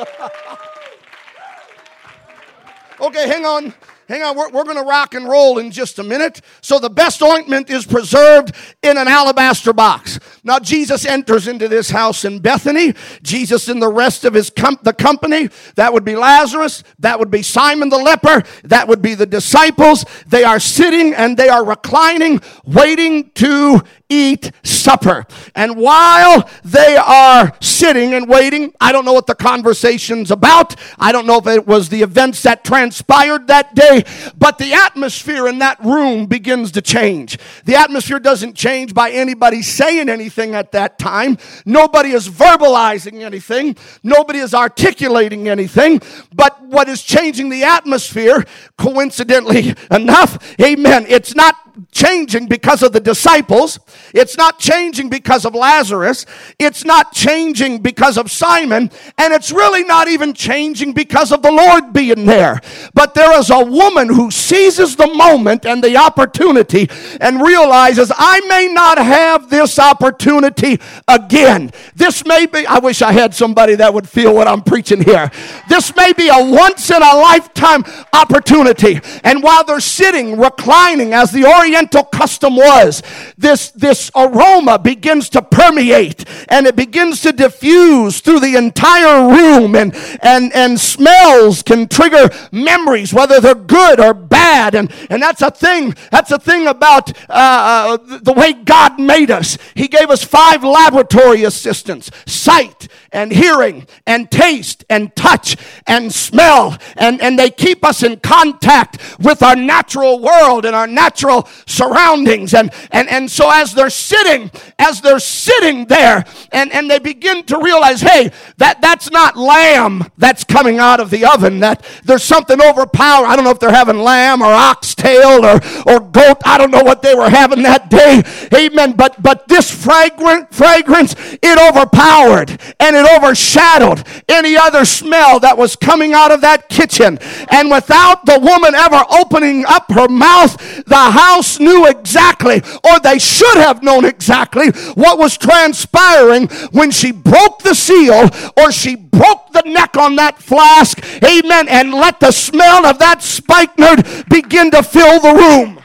okay, 3.00 3.28
hang 3.28 3.44
on. 3.44 3.74
Hang 4.10 4.22
on, 4.22 4.36
we're, 4.36 4.50
we're 4.50 4.64
going 4.64 4.76
to 4.76 4.82
rock 4.82 5.14
and 5.14 5.28
roll 5.28 5.58
in 5.58 5.70
just 5.70 6.00
a 6.00 6.02
minute. 6.02 6.40
So, 6.62 6.80
the 6.80 6.90
best 6.90 7.22
ointment 7.22 7.70
is 7.70 7.86
preserved 7.86 8.52
in 8.82 8.98
an 8.98 9.06
alabaster 9.06 9.72
box. 9.72 10.18
Now, 10.42 10.58
Jesus 10.58 11.06
enters 11.06 11.46
into 11.46 11.68
this 11.68 11.90
house 11.90 12.24
in 12.24 12.40
Bethany. 12.40 12.94
Jesus 13.22 13.68
and 13.68 13.80
the 13.80 13.86
rest 13.86 14.24
of 14.24 14.34
his 14.34 14.50
com- 14.50 14.80
the 14.82 14.92
company, 14.92 15.48
that 15.76 15.92
would 15.92 16.04
be 16.04 16.16
Lazarus, 16.16 16.82
that 16.98 17.20
would 17.20 17.30
be 17.30 17.42
Simon 17.42 17.88
the 17.88 17.98
leper, 17.98 18.42
that 18.64 18.88
would 18.88 19.00
be 19.00 19.14
the 19.14 19.26
disciples. 19.26 20.04
They 20.26 20.42
are 20.42 20.58
sitting 20.58 21.14
and 21.14 21.36
they 21.36 21.48
are 21.48 21.64
reclining, 21.64 22.40
waiting 22.64 23.30
to 23.34 23.80
eat 24.10 24.50
supper. 24.62 25.24
And 25.54 25.76
while 25.76 26.50
they 26.64 26.96
are 26.96 27.56
sitting 27.60 28.12
and 28.12 28.28
waiting, 28.28 28.74
I 28.80 28.92
don't 28.92 29.04
know 29.04 29.12
what 29.12 29.26
the 29.26 29.34
conversation's 29.34 30.30
about. 30.30 30.74
I 30.98 31.12
don't 31.12 31.26
know 31.26 31.38
if 31.38 31.46
it 31.46 31.66
was 31.66 31.88
the 31.88 32.02
events 32.02 32.42
that 32.42 32.64
transpired 32.64 33.46
that 33.46 33.74
day, 33.74 34.04
but 34.36 34.58
the 34.58 34.74
atmosphere 34.74 35.46
in 35.46 35.60
that 35.60 35.82
room 35.82 36.26
begins 36.26 36.72
to 36.72 36.82
change. 36.82 37.38
The 37.64 37.76
atmosphere 37.76 38.18
doesn't 38.18 38.54
change 38.54 38.92
by 38.92 39.10
anybody 39.10 39.62
saying 39.62 40.08
anything 40.08 40.54
at 40.54 40.72
that 40.72 40.98
time. 40.98 41.38
Nobody 41.64 42.10
is 42.10 42.28
verbalizing 42.28 43.22
anything. 43.22 43.76
Nobody 44.02 44.40
is 44.40 44.52
articulating 44.52 45.48
anything. 45.48 46.00
But 46.34 46.60
what 46.62 46.88
is 46.88 47.02
changing 47.02 47.48
the 47.50 47.64
atmosphere, 47.64 48.44
coincidentally 48.76 49.74
enough, 49.90 50.60
amen, 50.60 51.06
it's 51.08 51.34
not 51.34 51.69
changing 51.92 52.46
because 52.46 52.82
of 52.82 52.92
the 52.92 53.00
disciples. 53.00 53.78
It's 54.14 54.36
not 54.36 54.58
changing 54.58 55.08
because 55.08 55.44
of 55.44 55.54
Lazarus. 55.54 56.26
It's 56.58 56.84
not 56.84 57.12
changing 57.12 57.78
because 57.78 58.16
of 58.16 58.30
Simon. 58.30 58.90
And 59.18 59.32
it's 59.32 59.52
really 59.52 59.84
not 59.84 60.08
even 60.08 60.34
changing 60.34 60.92
because 60.92 61.32
of 61.32 61.42
the 61.42 61.50
Lord 61.50 61.92
being 61.92 62.26
there. 62.26 62.60
But 62.94 63.14
there 63.14 63.38
is 63.38 63.50
a 63.50 63.64
woman 63.64 64.08
who 64.08 64.30
seizes 64.30 64.96
the 64.96 65.12
moment 65.14 65.66
and 65.66 65.82
the 65.82 65.96
opportunity 65.96 66.88
and 67.20 67.42
realizes, 67.42 68.12
I 68.14 68.40
may 68.48 68.68
not 68.72 68.98
have 68.98 69.50
this 69.50 69.78
opportunity 69.78 70.80
again. 71.08 71.70
This 71.94 72.24
may 72.26 72.46
be, 72.46 72.66
I 72.66 72.78
wish 72.78 73.02
I 73.02 73.12
had 73.12 73.34
somebody 73.34 73.74
that 73.76 73.92
would 73.92 74.08
feel 74.08 74.34
what 74.34 74.48
I'm 74.48 74.62
preaching 74.62 75.02
here. 75.02 75.30
This 75.68 75.94
may 75.96 76.12
be 76.12 76.28
a 76.28 76.44
once 76.44 76.90
in 76.90 77.02
a 77.02 77.16
lifetime 77.16 77.84
opportunity. 78.12 79.00
And 79.24 79.42
while 79.42 79.64
they're 79.64 79.80
sitting, 79.80 80.38
reclining 80.38 81.14
as 81.14 81.30
the 81.30 81.44
Oriental 81.60 82.04
custom 82.04 82.56
was, 82.56 83.02
this, 83.36 83.70
this 83.72 84.10
aroma 84.16 84.78
begins 84.78 85.28
to 85.30 85.42
permeate 85.42 86.24
and 86.48 86.66
it 86.66 86.74
begins 86.74 87.20
to 87.20 87.32
diffuse 87.32 88.20
through 88.20 88.40
the 88.40 88.56
entire 88.56 89.28
room 89.28 89.74
and, 89.74 89.94
and, 90.22 90.52
and 90.54 90.80
smells 90.80 91.62
can 91.62 91.86
trigger 91.86 92.30
memories, 92.50 93.12
whether 93.12 93.40
they're 93.40 93.54
good 93.54 94.00
or 94.00 94.14
bad. 94.14 94.74
And, 94.74 94.90
and 95.10 95.20
that's 95.20 95.42
a 95.42 95.50
thing, 95.50 95.94
that's 96.10 96.30
a 96.30 96.38
thing 96.38 96.66
about 96.66 97.10
uh, 97.28 97.98
uh 98.00 98.18
the 98.22 98.32
way 98.32 98.52
God 98.52 98.98
made 98.98 99.30
us. 99.30 99.58
He 99.74 99.88
gave 99.88 100.08
us 100.10 100.24
five 100.24 100.64
laboratory 100.64 101.44
assistants, 101.44 102.10
sight 102.26 102.88
and 103.12 103.32
hearing 103.32 103.86
and 104.06 104.30
taste 104.30 104.84
and 104.88 105.14
touch 105.16 105.56
and 105.86 106.12
smell. 106.12 106.78
And, 106.96 107.20
and 107.20 107.38
they 107.38 107.50
keep 107.50 107.84
us 107.84 108.02
in 108.02 108.20
contact 108.20 108.98
with 109.18 109.42
our 109.42 109.56
natural 109.56 110.20
world 110.20 110.64
and 110.64 110.74
our 110.74 110.86
natural 110.86 111.48
surroundings. 111.66 112.54
And, 112.54 112.70
and, 112.90 113.08
and 113.08 113.30
so 113.30 113.50
as 113.50 113.72
they're 113.74 113.90
sitting, 113.90 114.50
as 114.78 115.00
they're 115.00 115.18
sitting 115.18 115.86
there 115.86 116.24
and, 116.52 116.72
and 116.72 116.90
they 116.90 116.98
begin 116.98 117.44
to 117.44 117.58
realize, 117.58 118.00
hey, 118.00 118.30
that, 118.58 118.80
that's 118.80 119.10
not 119.10 119.36
lamb 119.36 120.04
that's 120.18 120.44
coming 120.44 120.78
out 120.78 121.00
of 121.00 121.10
the 121.10 121.24
oven. 121.24 121.60
That 121.60 121.84
there's 122.04 122.24
something 122.24 122.60
overpower. 122.60 123.26
I 123.26 123.36
don't 123.36 123.44
know 123.44 123.50
if 123.50 123.60
they're 123.60 123.70
having 123.70 123.98
lamb 123.98 124.42
or 124.42 124.52
oxtail 124.52 125.44
or, 125.44 125.60
or 125.86 126.00
goat. 126.00 126.38
I 126.44 126.58
don't 126.58 126.70
know 126.70 126.82
what 126.82 127.02
they 127.02 127.14
were 127.14 127.30
having 127.30 127.62
that 127.62 127.90
day. 127.90 128.22
Amen. 128.54 128.92
But 128.92 129.22
but 129.22 129.48
this 129.48 129.70
fragrant 129.70 130.52
fragrance, 130.52 131.14
it 131.18 131.58
overpowered 131.70 132.50
and 132.78 132.96
it 132.96 133.06
overshadowed 133.16 134.04
any 134.28 134.56
other 134.56 134.84
smell 134.84 135.40
that 135.40 135.56
was 135.56 135.76
coming 135.76 136.12
out 136.12 136.30
of 136.30 136.40
that 136.42 136.68
kitchen. 136.68 137.18
And 137.50 137.70
without 137.70 138.26
the 138.26 138.38
woman 138.38 138.74
ever 138.74 139.02
opening 139.10 139.64
up 139.66 139.90
her 139.92 140.08
mouth, 140.08 140.56
the 140.84 140.96
house 140.96 141.39
knew 141.60 141.86
exactly, 141.86 142.62
or 142.84 143.00
they 143.00 143.18
should 143.18 143.56
have 143.56 143.82
known 143.82 144.04
exactly, 144.04 144.70
what 144.94 145.18
was 145.18 145.36
transpiring 145.36 146.48
when 146.72 146.90
she 146.90 147.12
broke 147.12 147.62
the 147.62 147.74
seal 147.74 148.28
or 148.56 148.72
she 148.72 148.96
broke 148.96 149.52
the 149.52 149.62
neck 149.66 149.96
on 149.96 150.16
that 150.16 150.38
flask. 150.38 151.02
Amen. 151.22 151.68
And 151.68 151.92
let 151.92 152.20
the 152.20 152.32
smell 152.32 152.86
of 152.86 152.98
that 152.98 153.22
spikenard 153.22 154.06
begin 154.28 154.70
to 154.70 154.82
fill 154.82 155.20
the 155.20 155.34
room. 155.34 155.80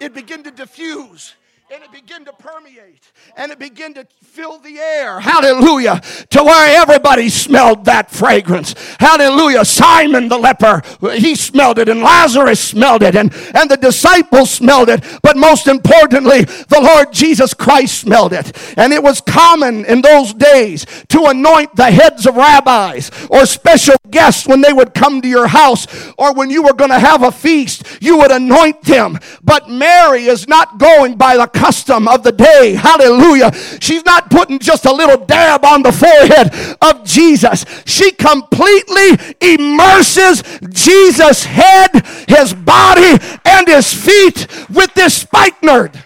It 0.00 0.14
began 0.14 0.42
to 0.44 0.50
diffuse 0.50 1.34
and 1.70 1.82
it 1.82 1.92
began 1.92 2.24
to 2.24 2.32
permeate 2.32 3.12
and 3.36 3.52
it 3.52 3.58
began 3.58 3.92
to 3.92 4.06
fill 4.22 4.58
the 4.58 4.78
air. 4.78 5.20
Hallelujah. 5.20 6.00
To 6.30 6.42
where 6.42 6.80
everybody 6.80 7.28
smelled 7.28 7.84
that 7.84 8.10
fragrance. 8.10 8.74
Hallelujah. 8.98 9.66
Simon 9.66 10.28
the 10.28 10.38
leper, 10.38 10.82
he 11.12 11.34
smelled 11.34 11.78
it 11.78 11.88
and 11.90 12.00
Lazarus 12.00 12.58
smelled 12.58 13.02
it 13.02 13.14
and, 13.14 13.34
and 13.54 13.70
the 13.70 13.76
disciples 13.76 14.50
smelled 14.50 14.88
it. 14.88 15.04
But 15.22 15.36
most 15.36 15.68
importantly, 15.68 16.44
the 16.44 16.80
Lord 16.80 17.12
Jesus 17.12 17.52
Christ 17.52 18.00
smelled 18.00 18.32
it. 18.32 18.56
And 18.78 18.94
it 18.94 19.02
was 19.02 19.20
common 19.20 19.84
in 19.84 20.00
those 20.00 20.32
days 20.32 20.86
to 21.08 21.26
anoint 21.26 21.76
the 21.76 21.90
heads 21.90 22.26
of 22.26 22.36
rabbis 22.36 23.10
or 23.28 23.44
special 23.44 23.96
guests 24.10 24.46
when 24.46 24.62
they 24.62 24.72
would 24.72 24.94
come 24.94 25.20
to 25.20 25.28
your 25.28 25.48
house 25.48 25.86
or 26.16 26.32
when 26.32 26.48
you 26.48 26.62
were 26.62 26.72
going 26.72 26.90
to 26.90 26.98
have 26.98 27.22
a 27.22 27.30
feast, 27.30 27.84
you 28.00 28.16
would 28.16 28.30
anoint 28.30 28.82
them. 28.82 29.18
But 29.42 29.68
Mary 29.68 30.24
is 30.24 30.48
not 30.48 30.78
going 30.78 31.16
by 31.16 31.36
the 31.36 31.57
custom 31.58 32.06
of 32.06 32.22
the 32.22 32.32
day. 32.32 32.74
Hallelujah. 32.74 33.50
She's 33.80 34.04
not 34.04 34.30
putting 34.30 34.58
just 34.58 34.84
a 34.84 34.92
little 34.92 35.24
dab 35.24 35.64
on 35.64 35.82
the 35.82 35.92
forehead 35.92 36.76
of 36.80 37.04
Jesus. 37.04 37.64
She 37.84 38.12
completely 38.12 39.18
immerses 39.40 40.42
Jesus' 40.70 41.44
head, 41.44 42.06
his 42.28 42.54
body, 42.54 43.18
and 43.44 43.66
his 43.66 43.92
feet 43.92 44.46
with 44.70 44.94
this 44.94 45.14
spikenard. 45.22 46.04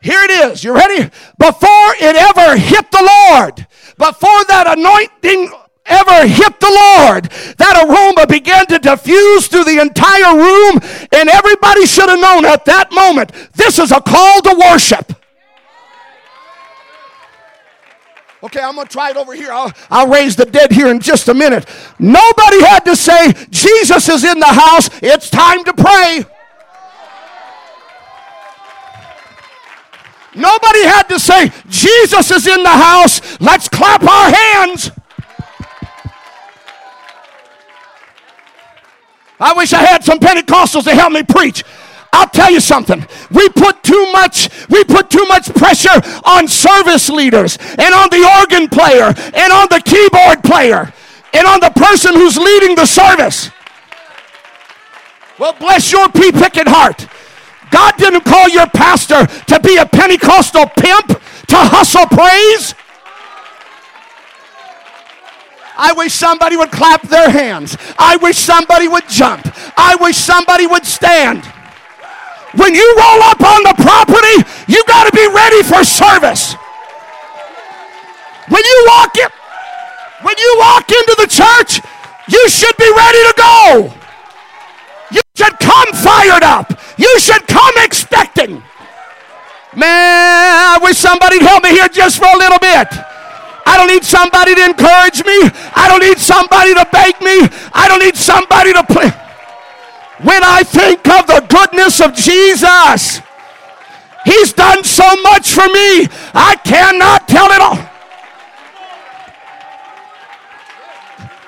Here 0.00 0.22
it 0.24 0.30
is. 0.30 0.64
You 0.64 0.74
ready? 0.74 1.04
Before 1.38 1.88
it 2.00 2.16
ever 2.16 2.56
hit 2.56 2.90
the 2.90 3.12
Lord, 3.30 3.66
before 3.98 4.44
that 4.46 4.76
anointing 4.76 5.52
ever 5.86 6.26
hit 6.26 6.60
the 6.60 6.70
Lord, 6.70 7.24
that 7.58 7.84
aroma 7.84 8.26
began 8.26 8.66
to 8.66 8.78
diffuse 8.78 9.48
through 9.48 9.64
the 9.64 9.80
entire 9.80 10.36
room, 10.36 10.80
and 11.12 11.28
everybody 11.28 11.86
should 11.86 12.08
have 12.08 12.20
known 12.20 12.44
at 12.44 12.64
that 12.66 12.92
moment 12.92 13.32
this 13.54 13.78
is 13.78 13.92
a 13.92 14.00
call 14.00 14.40
to 14.42 14.56
worship. 14.70 15.12
Okay, 18.44 18.60
I'm 18.60 18.74
to 18.74 18.84
try 18.84 19.10
it 19.10 19.16
over 19.16 19.34
here. 19.34 19.52
I'll, 19.52 19.72
I'll 19.88 20.08
raise 20.08 20.34
the 20.34 20.44
dead 20.44 20.72
here 20.72 20.88
in 20.88 20.98
just 20.98 21.28
a 21.28 21.34
minute. 21.34 21.68
Nobody 22.00 22.60
had 22.60 22.80
to 22.86 22.96
say, 22.96 23.32
Jesus 23.50 24.08
is 24.08 24.24
in 24.24 24.40
the 24.40 24.46
house. 24.46 24.90
It's 25.00 25.30
time 25.30 25.62
to 25.62 25.72
pray. 25.72 26.24
Nobody 30.34 30.84
had 30.84 31.04
to 31.04 31.20
say, 31.20 31.52
Jesus 31.68 32.30
is 32.32 32.48
in 32.48 32.62
the 32.64 32.68
house. 32.68 33.40
Let's 33.40 33.68
clap 33.68 34.02
our 34.02 34.32
hands. 34.32 34.90
I 39.42 39.52
wish 39.54 39.72
I 39.72 39.82
had 39.82 40.04
some 40.04 40.20
Pentecostals 40.20 40.84
to 40.84 40.94
help 40.94 41.12
me 41.12 41.24
preach. 41.24 41.64
I'll 42.12 42.28
tell 42.28 42.50
you 42.50 42.60
something. 42.60 43.04
We 43.30 43.48
put 43.48 43.82
too 43.82 44.12
much, 44.12 44.48
we 44.68 44.84
put 44.84 45.10
too 45.10 45.24
much 45.26 45.52
pressure 45.54 46.00
on 46.24 46.46
service 46.46 47.08
leaders 47.08 47.56
and 47.56 47.94
on 47.94 48.08
the 48.10 48.22
organ 48.40 48.68
player 48.68 49.12
and 49.34 49.52
on 49.52 49.66
the 49.68 49.82
keyboard 49.84 50.44
player 50.44 50.92
and 51.32 51.46
on 51.46 51.58
the 51.60 51.70
person 51.70 52.14
who's 52.14 52.36
leading 52.36 52.76
the 52.76 52.86
service. 52.86 53.50
Well, 55.38 55.54
bless 55.54 55.90
your 55.90 56.08
pea 56.10 56.30
picking 56.30 56.66
heart. 56.66 57.08
God 57.72 57.96
didn't 57.96 58.24
call 58.24 58.48
your 58.48 58.68
pastor 58.68 59.26
to 59.26 59.60
be 59.60 59.76
a 59.78 59.86
Pentecostal 59.86 60.66
pimp 60.66 61.08
to 61.08 61.56
hustle 61.56 62.06
praise. 62.06 62.74
I 65.76 65.92
wish 65.92 66.12
somebody 66.12 66.56
would 66.56 66.70
clap 66.70 67.02
their 67.02 67.30
hands. 67.30 67.76
I 67.98 68.16
wish 68.16 68.38
somebody 68.38 68.88
would 68.88 69.08
jump. 69.08 69.46
I 69.76 69.96
wish 70.00 70.16
somebody 70.16 70.66
would 70.66 70.84
stand. 70.84 71.44
When 72.54 72.74
you 72.74 72.84
roll 72.98 73.22
up 73.24 73.40
on 73.40 73.62
the 73.64 73.74
property, 73.80 74.44
you 74.68 74.84
got 74.86 75.08
to 75.08 75.12
be 75.16 75.26
ready 75.32 75.62
for 75.62 75.84
service. 75.84 76.54
When 78.48 78.62
you 78.62 78.84
walk 78.86 79.16
in, 79.16 79.28
when 80.22 80.36
you 80.38 80.56
walk 80.58 80.90
into 80.90 81.14
the 81.18 81.26
church, 81.26 81.80
you 82.28 82.48
should 82.48 82.76
be 82.76 82.90
ready 82.94 83.22
to 83.24 83.34
go. 83.36 83.94
You 85.12 85.20
should 85.34 85.58
come 85.58 85.92
fired 85.92 86.42
up. 86.42 86.78
You 86.98 87.18
should 87.18 87.46
come 87.48 87.74
expecting. 87.78 88.62
Man, 89.74 89.88
I 89.88 90.78
wish 90.82 90.98
somebody'd 90.98 91.40
help 91.40 91.62
me 91.64 91.70
here 91.70 91.88
just 91.88 92.18
for 92.18 92.26
a 92.26 92.36
little 92.36 92.58
bit. 92.58 92.88
I 93.64 93.76
don't 93.76 93.88
need 93.88 94.04
somebody 94.04 94.54
to 94.54 94.64
encourage 94.64 95.24
me. 95.24 95.38
I 95.74 95.86
don't 95.88 96.02
need 96.02 96.18
somebody 96.18 96.74
to 96.74 96.86
beg 96.90 97.20
me. 97.20 97.48
I 97.72 97.88
don't 97.88 98.02
need 98.02 98.16
somebody 98.16 98.72
to 98.72 98.82
play. 98.84 99.10
When 100.22 100.42
I 100.44 100.62
think 100.62 101.06
of 101.08 101.26
the 101.26 101.44
goodness 101.48 102.00
of 102.00 102.14
Jesus, 102.14 103.20
He's 104.24 104.52
done 104.52 104.84
so 104.84 105.06
much 105.22 105.50
for 105.50 105.66
me. 105.66 106.06
I 106.34 106.56
cannot 106.64 107.26
tell 107.26 107.50
it 107.50 107.60
all. 107.60 107.78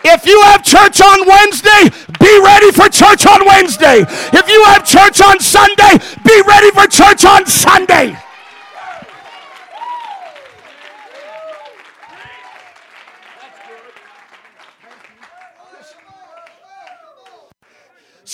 If 0.05 0.27
you 0.27 0.41
have 0.43 0.63
church 0.63 1.01
on 1.01 1.27
Wednesday, 1.27 1.89
be 2.21 2.41
ready 2.45 2.71
for 2.73 2.89
church 2.91 3.27
on 3.27 3.47
Wednesday. 3.47 4.05
If 4.37 4.49
you 4.49 4.63
have 4.65 4.85
church 4.85 5.21
on 5.23 5.41
Sunday, 5.41 5.99
be 6.23 6.43
ready 6.47 6.71
for 6.73 6.87
church 6.87 7.25
on 7.25 7.47
Sunday. 7.47 8.15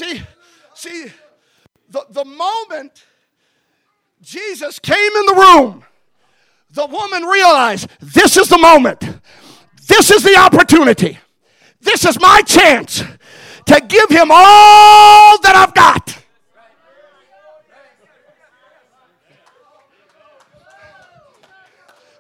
See, 0.01 0.23
see, 0.73 1.13
the, 1.91 2.07
the 2.09 2.25
moment 2.25 3.05
Jesus 4.23 4.79
came 4.79 4.97
in 4.97 5.27
the 5.27 5.35
room, 5.35 5.85
the 6.71 6.87
woman 6.87 7.25
realized 7.25 7.87
this 8.01 8.39
is 8.39 8.49
the 8.49 8.57
moment. 8.57 9.01
This 9.87 10.11
is 10.11 10.23
the 10.23 10.39
opportunity. 10.39 11.19
This 11.83 12.07
is 12.07 12.19
my 12.19 12.41
chance 12.47 13.03
to 13.67 13.83
give 13.89 14.09
him 14.09 14.31
all 14.31 15.39
that 15.43 15.55
I've 15.55 15.75
got. 15.75 16.17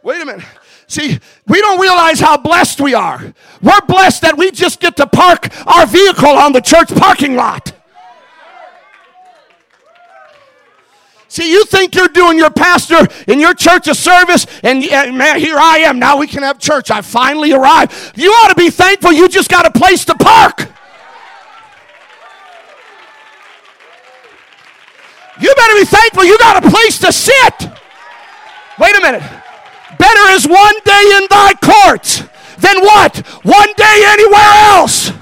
Wait 0.03 0.21
a 0.21 0.27
minute. 0.27 0.45
See, 0.91 1.21
we 1.47 1.61
don't 1.61 1.81
realize 1.81 2.19
how 2.19 2.37
blessed 2.37 2.81
we 2.81 2.95
are. 2.95 3.33
We're 3.63 3.81
blessed 3.87 4.23
that 4.23 4.37
we 4.37 4.51
just 4.51 4.81
get 4.81 4.97
to 4.97 5.07
park 5.07 5.47
our 5.65 5.87
vehicle 5.87 6.31
on 6.31 6.53
the 6.53 6.61
church 6.61 6.89
parking 6.89 7.37
lot. 7.37 7.73
See, 11.29 11.49
you 11.49 11.65
think 11.67 11.95
you're 11.95 12.09
doing 12.09 12.39
your 12.39 12.51
pastor 12.51 13.07
in 13.29 13.39
your 13.39 13.55
church 13.55 13.87
a 13.87 13.95
service, 13.95 14.49
and 14.65 14.81
man, 15.17 15.39
here 15.39 15.59
I 15.59 15.79
am. 15.79 16.01
Now 16.01 16.17
we 16.17 16.27
can 16.27 16.43
have 16.43 16.59
church. 16.59 16.91
I 16.91 17.03
finally 17.03 17.53
arrived. 17.53 18.19
You 18.19 18.33
ought 18.33 18.49
to 18.49 18.57
be 18.57 18.69
thankful 18.69 19.13
you 19.13 19.29
just 19.29 19.49
got 19.49 19.65
a 19.67 19.71
place 19.71 20.05
to 20.07 20.17
park. 20.17 20.59
You 25.41 25.55
better 25.55 25.75
be 25.79 25.85
thankful 25.85 26.25
you 26.25 26.37
got 26.39 26.65
a 26.65 26.69
place 26.69 26.99
to 26.99 27.13
sit. 27.13 27.71
Wait 28.77 28.97
a 28.97 29.01
minute. 29.01 29.23
Better 30.01 30.27
is 30.33 30.49
one 30.49 30.77
day 30.85 31.05
in 31.21 31.29
thy 31.29 31.53
courts 31.61 32.25
than 32.57 32.81
what? 32.81 33.19
One 33.45 33.73
day 33.77 33.97
anywhere 34.09 34.53
else. 34.73 35.13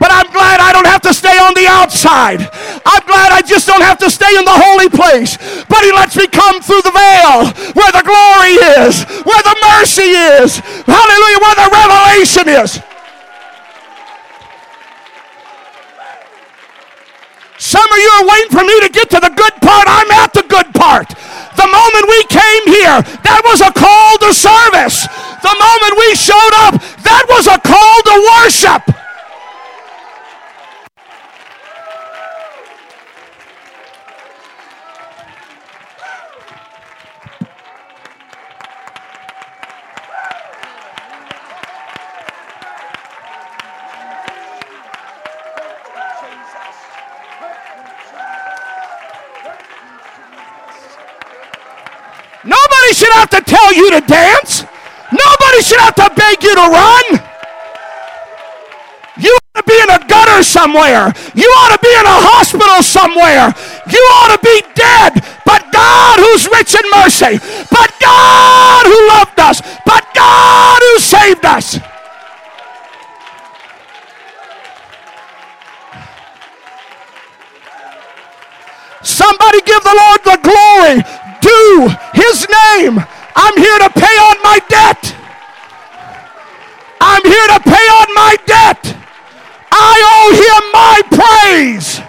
But 0.00 0.08
I'm 0.14 0.32
glad 0.32 0.60
I 0.60 0.72
don't 0.72 0.86
have 0.86 1.02
to 1.02 1.12
stay 1.12 1.36
on 1.36 1.52
the 1.52 1.66
outside. 1.68 2.40
I'm 2.86 3.04
glad 3.04 3.32
I 3.36 3.42
just 3.44 3.66
don't 3.66 3.82
have 3.82 3.98
to 3.98 4.08
stay 4.08 4.30
in 4.38 4.44
the 4.46 4.54
holy 4.54 4.88
place. 4.88 5.36
But 5.68 5.84
He 5.84 5.92
lets 5.92 6.16
me 6.16 6.26
come 6.26 6.62
through 6.62 6.82
the 6.88 6.94
veil 6.94 7.52
where 7.76 7.92
the 7.92 8.06
glory 8.06 8.56
is, 8.80 9.04
where 9.28 9.42
the 9.44 9.56
mercy 9.76 10.16
is. 10.40 10.56
Hallelujah, 10.88 11.40
where 11.44 11.58
the 11.60 11.68
revelation 11.68 12.48
is. 12.48 12.87
Some 17.58 17.90
of 17.90 17.98
you 17.98 18.10
are 18.22 18.26
waiting 18.26 18.54
for 18.54 18.64
me 18.64 18.80
to 18.86 18.88
get 18.88 19.10
to 19.10 19.20
the 19.20 19.34
good 19.34 19.54
part. 19.60 19.86
I'm 19.90 20.10
at 20.22 20.32
the 20.32 20.46
good 20.46 20.72
part. 20.74 21.10
The 21.58 21.66
moment 21.66 22.04
we 22.06 22.22
came 22.30 22.64
here, 22.70 23.02
that 23.02 23.42
was 23.44 23.58
a 23.60 23.74
call 23.74 24.14
to 24.22 24.30
service. 24.30 25.10
The 25.42 25.54
moment 25.58 25.92
we 25.98 26.14
showed 26.14 26.54
up, 26.70 26.78
that 27.02 27.26
was 27.26 27.50
a 27.50 27.58
call 27.58 27.96
to 28.06 28.14
worship. 28.38 29.07
Nobody 52.88 53.04
should 53.04 53.16
have 53.20 53.28
to 53.28 53.42
tell 53.42 53.74
you 53.74 53.90
to 53.90 54.00
dance. 54.00 54.64
Nobody 55.12 55.60
should 55.60 55.78
have 55.80 55.94
to 55.96 56.08
beg 56.16 56.42
you 56.42 56.54
to 56.54 56.66
run. 56.72 57.04
You 59.20 59.36
ought 59.36 59.60
to 59.60 59.62
be 59.68 59.76
in 59.76 59.90
a 59.90 60.00
gutter 60.08 60.42
somewhere. 60.42 61.12
You 61.34 61.44
ought 61.60 61.76
to 61.76 61.80
be 61.84 61.92
in 61.92 62.06
a 62.08 62.18
hospital 62.32 62.82
somewhere. 62.82 63.52
You 63.92 64.00
ought 64.16 64.32
to 64.32 64.40
be 64.40 64.62
dead. 64.72 65.20
But 65.44 65.70
God 65.70 66.16
who's 66.16 66.48
rich 66.48 66.72
in 66.72 66.88
mercy. 66.96 67.36
But 67.68 67.92
God 68.00 68.86
who 68.86 69.08
loved 69.08 69.38
us. 69.38 69.60
But 69.84 70.08
God 70.14 70.80
who 70.80 70.98
saved 70.98 71.44
us. 71.44 71.76
Somebody 79.02 79.60
give 79.60 79.84
the 79.84 79.92
Lord 79.92 80.20
the 80.24 80.40
glory 80.40 81.28
to 81.40 81.88
his 82.18 82.46
name. 82.48 82.98
I'm 83.36 83.56
here 83.56 83.78
to 83.78 83.90
pay 83.90 84.16
on 84.28 84.36
my 84.42 84.58
debt. 84.68 85.14
I'm 87.00 87.24
here 87.24 87.48
to 87.54 87.60
pay 87.62 87.86
on 88.00 88.08
my 88.14 88.36
debt. 88.44 88.82
I 89.70 89.94
owe 90.14 90.30
him 90.42 90.62
my 90.74 90.98
praise. 91.14 92.00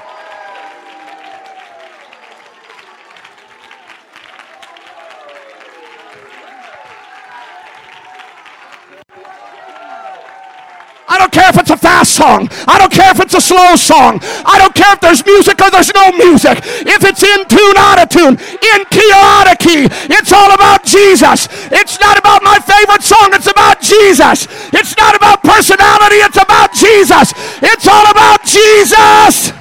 Don't 11.20 11.32
care 11.32 11.50
if 11.50 11.58
it's 11.60 11.70
a 11.70 11.78
fast 11.78 12.16
song. 12.16 12.50
I 12.68 12.80
don't 12.80 12.92
care 12.92 13.12
if 13.12 13.20
it's 13.20 13.36
a 13.36 13.42
slow 13.42 13.76
song. 13.76 14.20
I 14.48 14.58
don't 14.58 14.74
care 14.74 14.94
if 14.94 15.02
there's 15.02 15.24
music 15.26 15.62
or 15.62 15.70
there's 15.70 15.94
no 15.94 16.12
music. 16.18 16.58
If 16.88 17.04
it's 17.04 17.22
in 17.22 17.46
tune, 17.46 17.78
out 17.78 18.02
of 18.02 18.10
tune, 18.10 18.40
in 18.40 18.80
key 18.90 19.10
or 19.12 19.26
out 19.38 19.52
of 19.52 19.60
key, 19.60 19.86
it's 20.10 20.32
all 20.32 20.52
about 20.54 20.84
Jesus. 20.84 21.48
It's 21.70 22.00
not 22.00 22.18
about 22.18 22.42
my 22.42 22.58
favorite 22.58 23.04
song. 23.04 23.30
It's 23.38 23.52
about 23.52 23.82
Jesus. 23.82 24.48
It's 24.74 24.98
not 24.98 25.16
about 25.16 25.44
personality. 25.44 26.24
It's 26.24 26.42
about 26.42 26.74
Jesus. 26.74 27.34
It's 27.62 27.88
all 27.88 28.10
about 28.10 28.44
Jesus. 28.44 29.54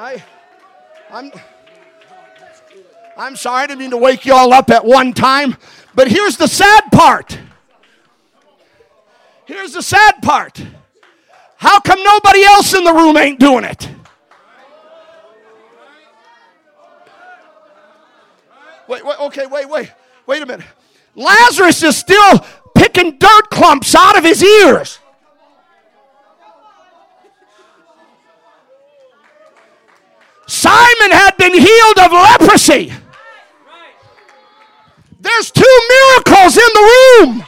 I, 0.00 0.22
I'm, 1.20 1.30
I'm 3.14 3.36
sorry, 3.36 3.64
I 3.64 3.66
didn't 3.66 3.80
mean 3.80 3.90
to 3.90 3.98
wake 3.98 4.24
you 4.24 4.32
all 4.32 4.54
up 4.54 4.70
at 4.70 4.82
one 4.82 5.12
time, 5.12 5.54
but 5.94 6.08
here's 6.08 6.38
the 6.38 6.48
sad 6.48 6.84
part. 6.90 7.38
Here's 9.44 9.74
the 9.74 9.82
sad 9.82 10.22
part. 10.22 10.64
How 11.58 11.78
come 11.80 12.02
nobody 12.02 12.42
else 12.42 12.72
in 12.72 12.84
the 12.84 12.92
room 12.94 13.18
ain't 13.18 13.38
doing 13.38 13.64
it? 13.64 13.90
Wait, 18.88 19.04
wait, 19.04 19.20
okay, 19.20 19.46
wait, 19.46 19.68
wait, 19.68 19.92
wait 20.24 20.42
a 20.42 20.46
minute. 20.46 20.66
Lazarus 21.14 21.82
is 21.82 21.98
still 21.98 22.46
picking 22.74 23.18
dirt 23.18 23.50
clumps 23.50 23.94
out 23.94 24.16
of 24.16 24.24
his 24.24 24.42
ears. 24.42 24.99
Simon 30.50 31.12
had 31.12 31.36
been 31.36 31.54
healed 31.54 31.98
of 32.00 32.10
leprosy. 32.10 32.92
There's 35.20 35.48
two 35.52 35.78
miracles 35.94 36.56
in 36.56 36.70
the 36.74 36.84
room. 36.90 37.44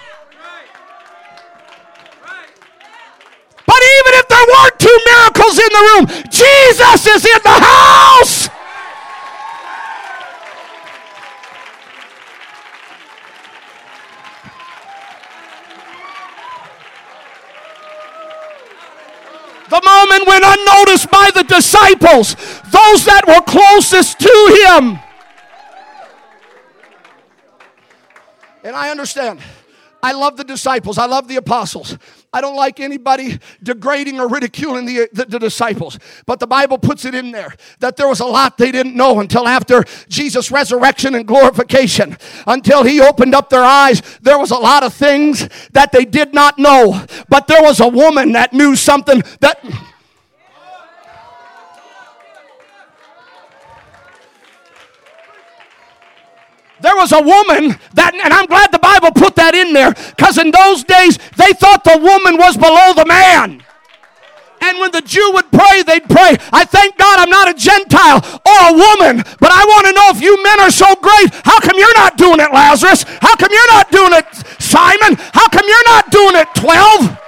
But 3.66 3.80
even 3.98 4.12
if 4.22 4.28
there 4.28 4.46
weren't 4.46 4.78
two 4.78 4.98
miracles 5.10 5.58
in 5.58 5.70
the 5.74 5.82
room, 5.90 6.04
Jesus 6.30 7.06
is 7.08 7.24
in 7.26 7.42
the 7.42 7.58
house. 7.58 8.21
The 20.22 20.28
went 20.28 20.44
unnoticed 20.44 21.10
by 21.10 21.30
the 21.34 21.42
disciples, 21.42 22.34
those 22.70 23.04
that 23.06 23.24
were 23.26 23.40
closest 23.40 24.20
to 24.20 24.68
him. 24.68 24.98
And 28.64 28.76
I 28.76 28.90
understand. 28.90 29.40
I 30.04 30.12
love 30.12 30.36
the 30.36 30.44
disciples. 30.44 30.98
I 30.98 31.06
love 31.06 31.28
the 31.28 31.36
apostles. 31.36 31.96
I 32.32 32.40
don't 32.40 32.56
like 32.56 32.80
anybody 32.80 33.38
degrading 33.62 34.18
or 34.18 34.28
ridiculing 34.28 34.84
the, 34.84 35.08
the, 35.12 35.26
the, 35.26 35.38
disciples. 35.38 35.98
But 36.26 36.40
the 36.40 36.46
Bible 36.46 36.78
puts 36.78 37.04
it 37.04 37.14
in 37.14 37.30
there 37.30 37.54
that 37.78 37.96
there 37.96 38.08
was 38.08 38.18
a 38.20 38.24
lot 38.24 38.58
they 38.58 38.72
didn't 38.72 38.96
know 38.96 39.20
until 39.20 39.46
after 39.46 39.84
Jesus' 40.08 40.50
resurrection 40.50 41.14
and 41.14 41.26
glorification. 41.26 42.16
Until 42.46 42.82
he 42.82 43.00
opened 43.00 43.34
up 43.34 43.48
their 43.48 43.62
eyes, 43.62 44.02
there 44.22 44.38
was 44.38 44.50
a 44.50 44.56
lot 44.56 44.82
of 44.82 44.92
things 44.92 45.48
that 45.72 45.92
they 45.92 46.04
did 46.04 46.34
not 46.34 46.58
know. 46.58 47.04
But 47.28 47.46
there 47.46 47.62
was 47.62 47.80
a 47.80 47.88
woman 47.88 48.32
that 48.32 48.52
knew 48.52 48.74
something 48.74 49.22
that 49.40 49.64
There 56.82 56.96
was 56.96 57.12
a 57.12 57.22
woman 57.22 57.78
that, 57.94 58.10
and 58.12 58.34
I'm 58.34 58.46
glad 58.46 58.74
the 58.74 58.82
Bible 58.82 59.14
put 59.14 59.36
that 59.36 59.54
in 59.54 59.72
there, 59.72 59.94
because 59.94 60.36
in 60.36 60.50
those 60.50 60.82
days 60.82 61.16
they 61.38 61.54
thought 61.54 61.86
the 61.86 61.96
woman 62.02 62.36
was 62.36 62.58
below 62.58 62.90
the 62.92 63.06
man. 63.06 63.62
And 64.62 64.78
when 64.78 64.90
the 64.90 65.02
Jew 65.02 65.30
would 65.34 65.50
pray, 65.50 65.82
they'd 65.82 66.06
pray, 66.10 66.38
I 66.52 66.66
thank 66.66 66.98
God 66.98 67.18
I'm 67.18 67.30
not 67.30 67.50
a 67.50 67.54
Gentile 67.54 68.18
or 68.18 68.58
a 68.70 68.74
woman, 68.74 69.22
but 69.38 69.50
I 69.50 69.62
want 69.62 69.86
to 69.86 69.92
know 69.94 70.10
if 70.10 70.22
you 70.22 70.38
men 70.42 70.58
are 70.58 70.70
so 70.70 70.90
great, 70.98 71.30
how 71.46 71.58
come 71.58 71.78
you're 71.78 71.98
not 71.98 72.18
doing 72.18 72.38
it, 72.38 72.50
Lazarus? 72.50 73.06
How 73.22 73.34
come 73.34 73.50
you're 73.50 73.72
not 73.74 73.90
doing 73.90 74.12
it, 74.14 74.26
Simon? 74.62 75.18
How 75.34 75.46
come 75.50 75.66
you're 75.66 75.88
not 75.90 76.10
doing 76.10 76.34
it, 76.34 76.48
12? 76.54 77.18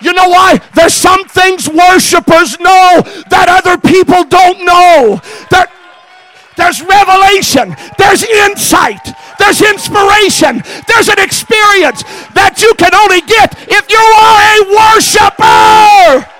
You 0.00 0.12
know 0.12 0.28
why? 0.28 0.60
There's 0.74 0.92
some 0.92 1.24
things 1.24 1.68
worshipers 1.68 2.60
know 2.60 3.00
that 3.28 3.48
other 3.48 3.80
people 3.80 4.24
don't 4.24 4.64
know. 4.64 5.20
That 5.50 5.72
there's 6.56 6.82
revelation, 6.82 7.76
there's 7.98 8.24
insight, 8.24 9.14
there's 9.38 9.62
inspiration, 9.62 10.62
there's 10.88 11.08
an 11.08 11.20
experience 11.20 12.02
that 12.34 12.60
you 12.62 12.72
can 12.74 12.94
only 12.94 13.20
get 13.22 13.54
if 13.68 13.84
you 13.90 14.00
are 14.00 14.40
a 14.52 14.64
worshiper. 14.76 16.35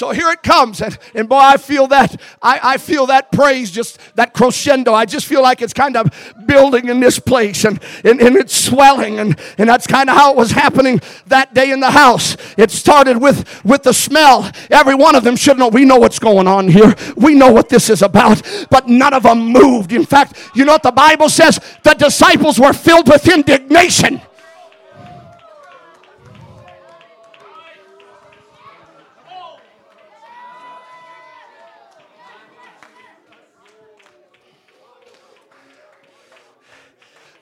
So 0.00 0.12
here 0.12 0.30
it 0.30 0.42
comes. 0.42 0.80
And, 0.80 0.96
and 1.14 1.28
boy, 1.28 1.36
I 1.36 1.58
feel 1.58 1.86
that. 1.88 2.18
I, 2.40 2.58
I 2.62 2.76
feel 2.78 3.04
that 3.08 3.30
praise, 3.30 3.70
just 3.70 3.98
that 4.16 4.32
crescendo. 4.32 4.94
I 4.94 5.04
just 5.04 5.26
feel 5.26 5.42
like 5.42 5.60
it's 5.60 5.74
kind 5.74 5.94
of 5.94 6.10
building 6.46 6.88
in 6.88 7.00
this 7.00 7.18
place 7.18 7.66
and, 7.66 7.78
and, 8.02 8.18
and 8.18 8.34
it's 8.34 8.56
swelling. 8.56 9.18
And, 9.18 9.38
and 9.58 9.68
that's 9.68 9.86
kind 9.86 10.08
of 10.08 10.16
how 10.16 10.30
it 10.30 10.38
was 10.38 10.52
happening 10.52 11.02
that 11.26 11.52
day 11.52 11.70
in 11.70 11.80
the 11.80 11.90
house. 11.90 12.38
It 12.56 12.70
started 12.70 13.18
with, 13.18 13.62
with 13.62 13.82
the 13.82 13.92
smell. 13.92 14.50
Every 14.70 14.94
one 14.94 15.16
of 15.16 15.22
them 15.22 15.36
should 15.36 15.58
know. 15.58 15.68
We 15.68 15.84
know 15.84 15.98
what's 15.98 16.18
going 16.18 16.48
on 16.48 16.68
here. 16.68 16.94
We 17.14 17.34
know 17.34 17.52
what 17.52 17.68
this 17.68 17.90
is 17.90 18.00
about. 18.00 18.40
But 18.70 18.88
none 18.88 19.12
of 19.12 19.24
them 19.24 19.48
moved. 19.48 19.92
In 19.92 20.06
fact, 20.06 20.50
you 20.54 20.64
know 20.64 20.72
what 20.72 20.82
the 20.82 20.92
Bible 20.92 21.28
says? 21.28 21.60
The 21.82 21.92
disciples 21.92 22.58
were 22.58 22.72
filled 22.72 23.06
with 23.06 23.28
indignation. 23.28 24.22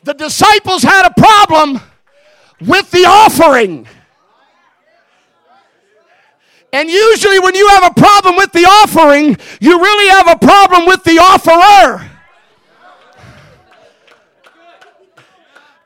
The 0.09 0.14
disciples 0.14 0.83
had 0.83 1.07
a 1.07 1.12
problem 1.21 1.79
with 2.62 2.90
the 2.92 3.05
offering. 3.05 3.87
And 6.73 6.88
usually, 6.88 7.38
when 7.38 7.55
you 7.55 7.68
have 7.68 7.90
a 7.90 8.01
problem 8.01 8.37
with 8.37 8.51
the 8.53 8.64
offering, 8.64 9.37
you 9.61 9.79
really 9.79 10.09
have 10.09 10.29
a 10.29 10.38
problem 10.38 10.87
with 10.87 11.05
the 11.05 11.18
offerer. 11.18 12.11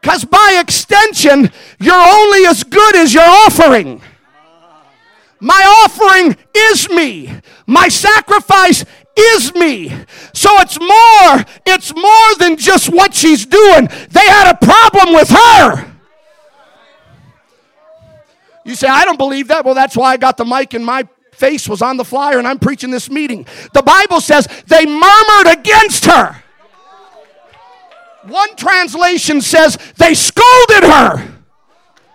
Because 0.00 0.24
by 0.24 0.58
extension, 0.60 1.50
you're 1.80 1.94
only 1.94 2.46
as 2.46 2.62
good 2.62 2.94
as 2.94 3.12
your 3.12 3.24
offering. 3.26 4.02
My 5.40 5.84
offering 5.84 6.36
is 6.54 6.88
me. 6.90 7.40
My 7.66 7.88
sacrifice 7.88 8.84
is 9.18 9.54
me. 9.54 9.88
So 10.32 10.50
it's 10.60 10.78
more, 10.78 11.44
it's 11.66 11.94
more 11.94 12.34
than 12.38 12.56
just 12.56 12.88
what 12.88 13.14
she's 13.14 13.46
doing. 13.46 13.88
They 14.10 14.26
had 14.26 14.52
a 14.52 14.56
problem 14.64 15.14
with 15.14 15.28
her. 15.28 15.92
You 18.64 18.74
say, 18.74 18.86
I 18.86 19.04
don't 19.04 19.18
believe 19.18 19.48
that. 19.48 19.64
Well, 19.64 19.74
that's 19.74 19.96
why 19.96 20.12
I 20.12 20.16
got 20.16 20.36
the 20.36 20.44
mic 20.44 20.74
and 20.74 20.84
my 20.84 21.08
face 21.32 21.68
was 21.68 21.82
on 21.82 21.96
the 21.96 22.04
flyer 22.04 22.38
and 22.38 22.46
I'm 22.46 22.58
preaching 22.58 22.90
this 22.90 23.10
meeting. 23.10 23.46
The 23.72 23.82
Bible 23.82 24.20
says 24.20 24.46
they 24.66 24.86
murmured 24.86 25.58
against 25.58 26.04
her. 26.06 26.36
One 28.24 28.54
translation 28.54 29.40
says 29.40 29.76
they 29.96 30.14
scolded 30.14 30.84
her. 30.84 31.28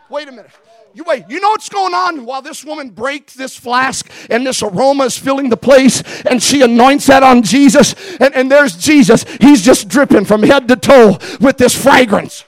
Wait 0.10 0.30
a 0.30 0.32
minute. 0.32 0.52
You 0.98 1.04
wait, 1.04 1.26
you 1.30 1.40
know 1.40 1.50
what's 1.50 1.70
going 1.70 1.94
on 1.94 2.26
while 2.26 2.42
this 2.42 2.66
woman 2.66 2.90
breaks 2.90 3.36
this 3.36 3.56
flask 3.56 4.10
and 4.32 4.48
this 4.48 4.64
aroma 4.64 5.04
is 5.04 5.16
filling 5.16 5.48
the 5.48 5.56
place 5.56 6.02
and 6.24 6.42
she 6.42 6.64
anoints 6.64 7.06
that 7.06 7.22
on 7.22 7.44
Jesus 7.44 7.94
and, 8.20 8.34
and 8.34 8.50
there's 8.52 8.76
Jesus. 8.76 9.24
He's 9.40 9.62
just 9.62 9.90
dripping 9.90 10.26
from 10.26 10.42
head 10.42 10.68
to 10.70 10.76
toe 10.76 11.20
with 11.40 11.58
this 11.58 11.80
fragrance. 11.80 12.46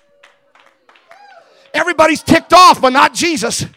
Everybody's 1.76 2.24
ticked 2.24 2.52
off, 2.52 2.82
but 2.82 2.90
not 2.90 3.14
Jesus. 3.14 3.68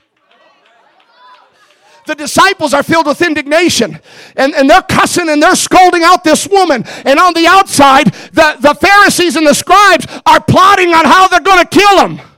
The 2.07 2.15
disciples 2.15 2.73
are 2.73 2.83
filled 2.83 3.09
with 3.09 3.21
indignation 3.21 4.01
and, 4.37 4.55
and 4.55 4.71
they're 4.71 4.81
cussing 4.81 5.29
and 5.29 5.43
they're 5.43 5.55
scolding 5.55 6.03
out 6.03 6.25
this 6.25 6.49
woman. 6.49 6.85
And 7.05 7.19
on 7.19 7.35
the 7.35 7.47
outside, 7.47 8.07
the, 8.33 8.57
the 8.59 8.73
Pharisees 8.73 9.37
and 9.37 9.47
the 9.47 9.53
scribes 9.53 10.07
are 10.25 10.41
plotting 10.41 10.95
on 10.95 11.05
how 11.05 11.29
they're 11.29 11.41
going 11.41 11.63
to 11.63 11.79
kill 11.79 12.09
him. 12.09 12.32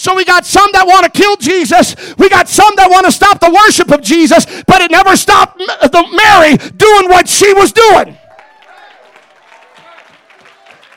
So 0.00 0.16
we 0.16 0.24
got 0.24 0.46
some 0.46 0.70
that 0.72 0.86
want 0.86 1.04
to 1.04 1.10
kill 1.12 1.36
Jesus. 1.36 1.94
We 2.16 2.30
got 2.30 2.48
some 2.48 2.72
that 2.76 2.88
want 2.88 3.04
to 3.04 3.12
stop 3.12 3.38
the 3.38 3.52
worship 3.52 3.92
of 3.92 4.00
Jesus, 4.00 4.46
but 4.64 4.80
it 4.80 4.90
never 4.90 5.14
stopped 5.14 5.60
uh, 5.60 5.88
the 5.88 6.00
Mary 6.16 6.56
doing 6.72 7.10
what 7.12 7.28
she 7.28 7.52
was 7.52 7.70
doing. 7.70 8.16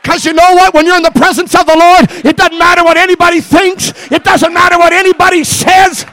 Because 0.02 0.24
you 0.24 0.32
know 0.32 0.56
what? 0.56 0.74
When 0.74 0.86
you're 0.86 0.96
in 0.96 1.04
the 1.04 1.12
presence 1.12 1.54
of 1.54 1.66
the 1.66 1.76
Lord, 1.76 2.08
it 2.24 2.38
doesn't 2.38 2.58
matter 2.58 2.82
what 2.82 2.96
anybody 2.96 3.42
thinks, 3.42 3.92
it 4.10 4.24
doesn't 4.24 4.54
matter 4.54 4.78
what 4.78 4.94
anybody 4.94 5.44
says. 5.44 6.06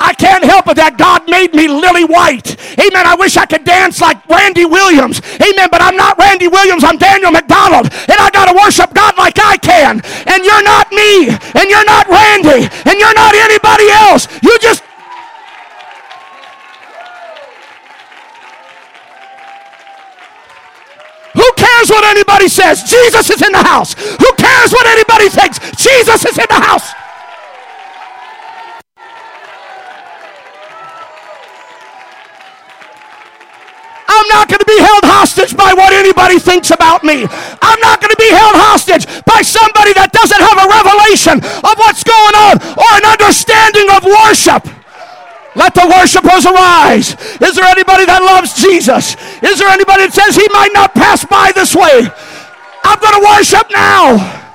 I 0.00 0.14
can't 0.14 0.44
help 0.44 0.68
it 0.68 0.78
that 0.78 0.94
God 0.94 1.26
made 1.26 1.54
me 1.54 1.66
lily 1.66 2.06
white. 2.06 2.54
Amen. 2.78 3.02
I 3.02 3.18
wish 3.18 3.36
I 3.36 3.46
could 3.46 3.64
dance 3.66 4.00
like 4.00 4.22
Randy 4.30 4.64
Williams. 4.64 5.18
Amen. 5.42 5.68
But 5.70 5.82
I'm 5.82 5.96
not 5.98 6.18
Randy 6.18 6.46
Williams. 6.46 6.84
I'm 6.86 6.98
Daniel 6.98 7.34
McDonald. 7.34 7.90
And 8.06 8.18
I 8.18 8.30
got 8.30 8.46
to 8.46 8.54
worship 8.54 8.94
God 8.94 9.18
like 9.18 9.42
I 9.42 9.58
can. 9.58 9.98
And 10.30 10.46
you're 10.46 10.62
not 10.62 10.86
me. 10.94 11.34
And 11.34 11.66
you're 11.66 11.84
not 11.84 12.06
Randy. 12.06 12.70
And 12.86 12.94
you're 12.94 13.14
not 13.14 13.34
anybody 13.34 13.90
else. 13.90 14.30
You 14.38 14.54
just. 14.62 14.86
Who 21.34 21.48
cares 21.58 21.90
what 21.90 22.06
anybody 22.06 22.46
says? 22.46 22.86
Jesus 22.86 23.30
is 23.30 23.42
in 23.42 23.50
the 23.50 23.62
house. 23.62 23.94
Who 23.94 24.30
cares 24.38 24.70
what 24.70 24.86
anybody 24.86 25.28
thinks? 25.28 25.58
Jesus 25.74 26.22
is 26.24 26.38
in 26.38 26.46
the 26.46 26.62
house. 26.62 26.94
I'm 34.08 34.28
not 34.32 34.48
going 34.48 34.58
to 34.58 34.70
be 34.70 34.80
held 34.80 35.04
hostage 35.04 35.52
by 35.54 35.76
what 35.76 35.92
anybody 35.92 36.40
thinks 36.40 36.72
about 36.72 37.04
me. 37.04 37.28
I'm 37.60 37.80
not 37.84 38.00
going 38.00 38.10
to 38.10 38.20
be 38.20 38.32
held 38.32 38.56
hostage 38.56 39.04
by 39.28 39.44
somebody 39.44 39.92
that 39.94 40.10
doesn't 40.16 40.40
have 40.40 40.58
a 40.58 40.66
revelation 40.66 41.36
of 41.44 41.74
what's 41.76 42.02
going 42.02 42.36
on 42.48 42.56
or 42.80 42.88
an 42.96 43.04
understanding 43.04 43.86
of 43.92 44.08
worship. 44.08 44.64
Let 45.54 45.74
the 45.74 45.84
worshipers 45.84 46.48
arise. 46.48 47.12
Is 47.44 47.52
there 47.54 47.68
anybody 47.68 48.08
that 48.08 48.24
loves 48.24 48.56
Jesus? 48.56 49.16
Is 49.44 49.60
there 49.60 49.68
anybody 49.68 50.08
that 50.08 50.14
says 50.14 50.36
he 50.36 50.46
might 50.56 50.72
not 50.72 50.94
pass 50.94 51.24
by 51.24 51.52
this 51.52 51.76
way? 51.76 52.08
I'm 52.84 53.00
going 53.00 53.16
to 53.20 53.24
worship 53.28 53.68
now. 53.68 54.47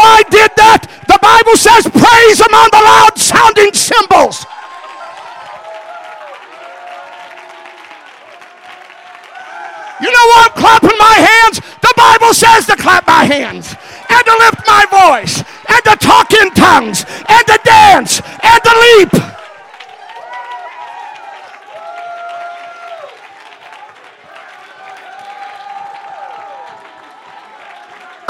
I 0.00 0.22
did 0.30 0.50
that? 0.56 0.86
The 1.06 1.18
Bible 1.20 1.56
says, 1.56 1.84
praise 1.90 2.38
him 2.40 2.54
on 2.54 2.68
the 2.72 2.82
loud 2.82 3.14
sounding 3.18 3.72
cymbals. 3.72 4.46
You 10.00 10.10
know 10.10 10.26
why 10.34 10.48
I'm 10.50 10.56
clapping 10.58 10.98
my 10.98 11.16
hands? 11.22 11.60
The 11.80 11.94
Bible 11.96 12.34
says 12.34 12.66
to 12.66 12.76
clap 12.76 13.06
my 13.06 13.24
hands 13.24 13.74
and 14.08 14.22
to 14.26 14.34
lift 14.42 14.66
my 14.66 14.84
voice 14.90 15.38
and 15.68 15.82
to 15.84 15.96
talk 15.96 16.32
in 16.34 16.50
tongues 16.50 17.04
and 17.28 17.46
to 17.46 17.58
dance 17.64 18.20
and 18.42 18.60
to 18.62 18.72
leap. 18.84 19.43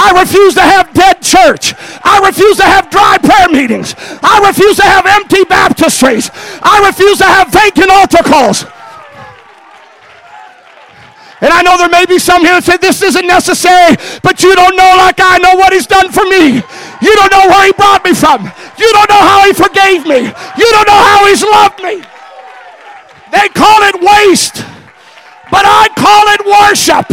I 0.04 0.12
refuse 0.20 0.52
to 0.54 0.60
have 0.60 0.92
dead 0.92 1.22
church. 1.22 1.72
I 2.04 2.20
refuse 2.20 2.58
to 2.58 2.68
have 2.68 2.90
dry 2.90 3.16
prayer 3.16 3.48
meetings. 3.48 3.94
I 4.20 4.44
refuse 4.44 4.76
to 4.76 4.84
have 4.84 5.06
empty 5.06 5.48
baptistries. 5.48 6.28
I 6.60 6.84
refuse 6.84 7.16
to 7.18 7.24
have 7.24 7.48
vacant 7.48 7.88
altar 7.88 8.20
calls. 8.20 8.68
And 11.40 11.48
I 11.48 11.64
know 11.64 11.80
there 11.80 11.88
may 11.88 12.04
be 12.04 12.18
some 12.18 12.44
here 12.44 12.60
that 12.60 12.64
say 12.64 12.76
this 12.76 13.00
isn't 13.00 13.26
necessary, 13.26 13.96
but 14.20 14.44
you 14.44 14.52
don't 14.54 14.76
know 14.76 14.92
like 15.00 15.16
I 15.24 15.40
know 15.40 15.56
what 15.56 15.72
he's 15.72 15.88
done 15.88 16.12
for 16.12 16.28
me. 16.28 16.60
You 17.00 17.12
don't 17.16 17.32
know 17.32 17.48
where 17.48 17.64
he 17.64 17.72
brought 17.72 18.04
me 18.04 18.12
from. 18.12 18.44
You 18.76 18.88
don't 18.92 19.08
know 19.08 19.24
how 19.24 19.48
he 19.48 19.56
forgave 19.56 20.04
me. 20.04 20.20
You 20.20 20.68
don't 20.68 20.88
know 20.88 21.00
how 21.00 21.24
he's 21.32 21.40
loved 21.40 21.80
me. 21.80 22.04
They 23.32 23.48
call 23.56 23.80
it 23.88 23.96
waste, 24.04 24.60
but 25.48 25.64
I 25.64 25.88
call 25.96 26.28
it 26.36 26.44
worship. 26.44 27.08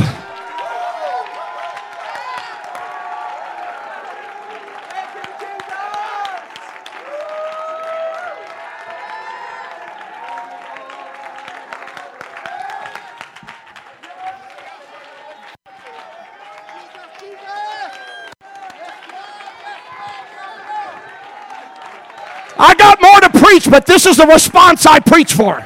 But 23.72 23.86
this 23.86 24.06
is 24.06 24.18
the 24.18 24.28
response 24.28 24.86
I 24.86 25.00
preach 25.00 25.34
for. 25.34 25.64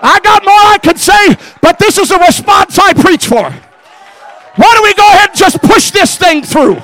I 0.00 0.20
got 0.20 0.44
more 0.44 0.54
I 0.54 0.78
could 0.78 0.98
say, 0.98 1.36
but 1.60 1.78
this 1.78 1.98
is 1.98 2.08
the 2.08 2.18
response 2.18 2.78
I 2.78 2.92
preach 2.94 3.26
for. 3.26 3.42
Why 3.42 4.70
don't 4.72 4.84
we 4.84 4.94
go 4.94 5.08
ahead 5.08 5.30
and 5.30 5.38
just 5.38 5.60
push 5.60 5.90
this 5.90 6.16
thing 6.16 6.44
through? 6.44 6.78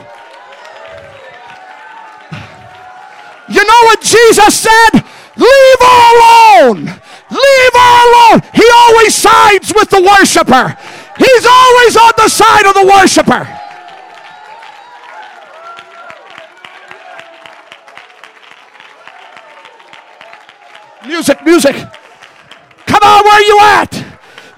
You 3.49 3.63
know 3.65 3.83
what 3.87 4.01
Jesus 4.01 4.55
said? 4.59 4.91
Leave 5.37 5.79
her 5.79 6.01
alone. 6.19 6.85
Leave 7.31 7.75
her 7.75 7.95
alone. 8.11 8.43
He 8.53 8.67
always 8.75 9.15
sides 9.15 9.73
with 9.73 9.91
the 9.91 10.03
worshiper. 10.03 10.77
He's 11.19 11.47
always 11.47 11.97
on 11.97 12.13
the 12.17 12.29
side 12.29 12.67
of 12.67 12.75
the 12.75 12.87
worshiper. 12.87 13.60
Music, 21.11 21.45
music. 21.45 21.75
Come 22.87 23.03
on, 23.03 23.25
where 23.25 23.45
you 23.45 23.59
at? 23.61 23.93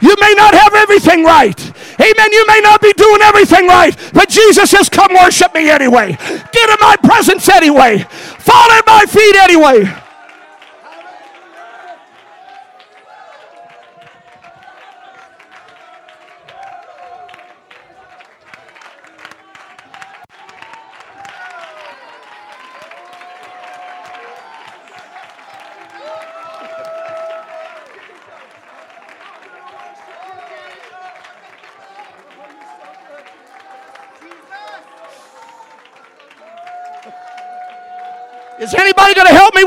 You 0.02 0.14
may 0.20 0.34
not 0.34 0.52
have 0.52 0.74
everything 0.74 1.24
right. 1.24 1.58
Amen. 1.98 2.32
You 2.32 2.46
may 2.46 2.60
not 2.60 2.82
be 2.82 2.92
doing 2.92 3.22
everything 3.22 3.66
right, 3.68 3.96
but 4.12 4.28
Jesus 4.28 4.70
says, 4.70 4.90
Come 4.90 5.14
worship 5.14 5.54
me 5.54 5.70
anyway. 5.70 6.12
Get 6.12 6.68
in 6.68 6.76
my 6.78 6.96
presence 7.02 7.48
anyway. 7.48 8.00
Fall 8.00 8.70
at 8.70 8.84
my 8.86 9.06
feet 9.06 9.34
anyway. 9.36 10.01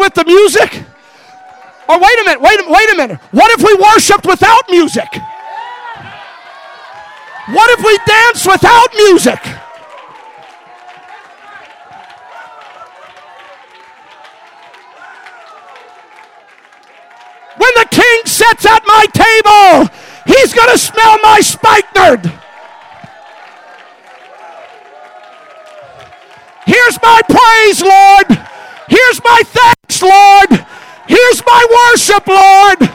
With 0.05 0.13
the 0.13 0.25
music? 0.25 0.83
Or 1.89 1.99
wait 1.99 2.19
a 2.21 2.23
minute, 2.25 2.41
wait, 2.41 2.59
wait 2.67 2.91
a 2.91 2.95
minute. 2.95 3.19
What 3.31 3.51
if 3.59 3.65
we 3.65 3.73
worshiped 3.75 4.25
without 4.25 4.63
music? 4.69 5.07
What 7.49 7.69
if 7.77 7.85
we 7.85 7.97
danced 8.05 8.47
without 8.47 8.87
music? 8.95 9.39
When 17.57 17.73
the 17.75 17.87
king 17.89 18.21
sits 18.25 18.65
at 18.65 18.83
my 18.85 19.05
table, 19.13 19.89
he's 20.25 20.53
going 20.53 20.69
to 20.69 20.77
smell 20.77 21.17
my 21.23 21.39
spikenard. 21.41 22.31
Here's 26.65 26.99
my 27.01 27.21
praise, 27.27 27.81
Lord. 27.81 28.45
Here's 28.87 29.23
my 29.23 29.41
thanks, 29.45 29.74
Lord. 30.05 30.65
Here's 31.07 31.45
my 31.45 31.65
worship, 31.91 32.27
Lord. 32.27 32.91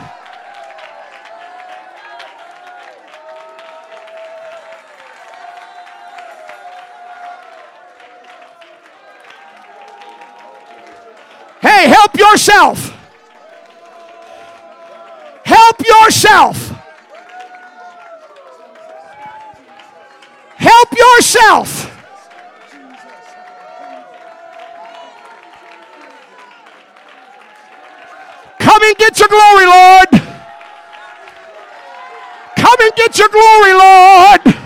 Hey, 11.61 11.89
help 11.89 12.17
yourself. 12.17 12.97
Help 15.45 15.81
yourself. 15.81 16.73
Help 20.57 20.93
yourself. 20.97 21.90
Come 28.81 28.89
and 28.89 28.97
get 28.97 29.19
your 29.19 29.29
glory, 29.29 29.67
Lord. 29.67 30.09
Come 32.57 32.81
and 32.81 32.93
get 32.97 33.19
your 33.19 33.29
glory, 33.29 33.75
Lord. 33.75 34.60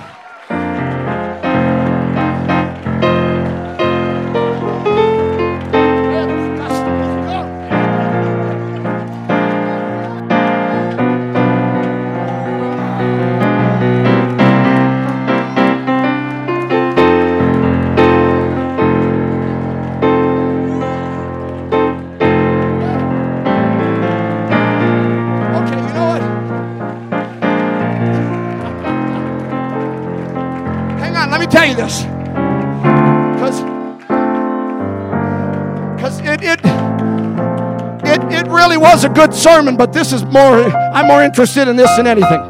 Good 39.14 39.32
sermon, 39.32 39.76
but 39.76 39.92
this 39.92 40.12
is 40.12 40.24
more 40.24 40.64
I'm 40.92 41.06
more 41.06 41.22
interested 41.22 41.68
in 41.68 41.76
this 41.76 41.94
than 41.96 42.06
anything. 42.06 42.40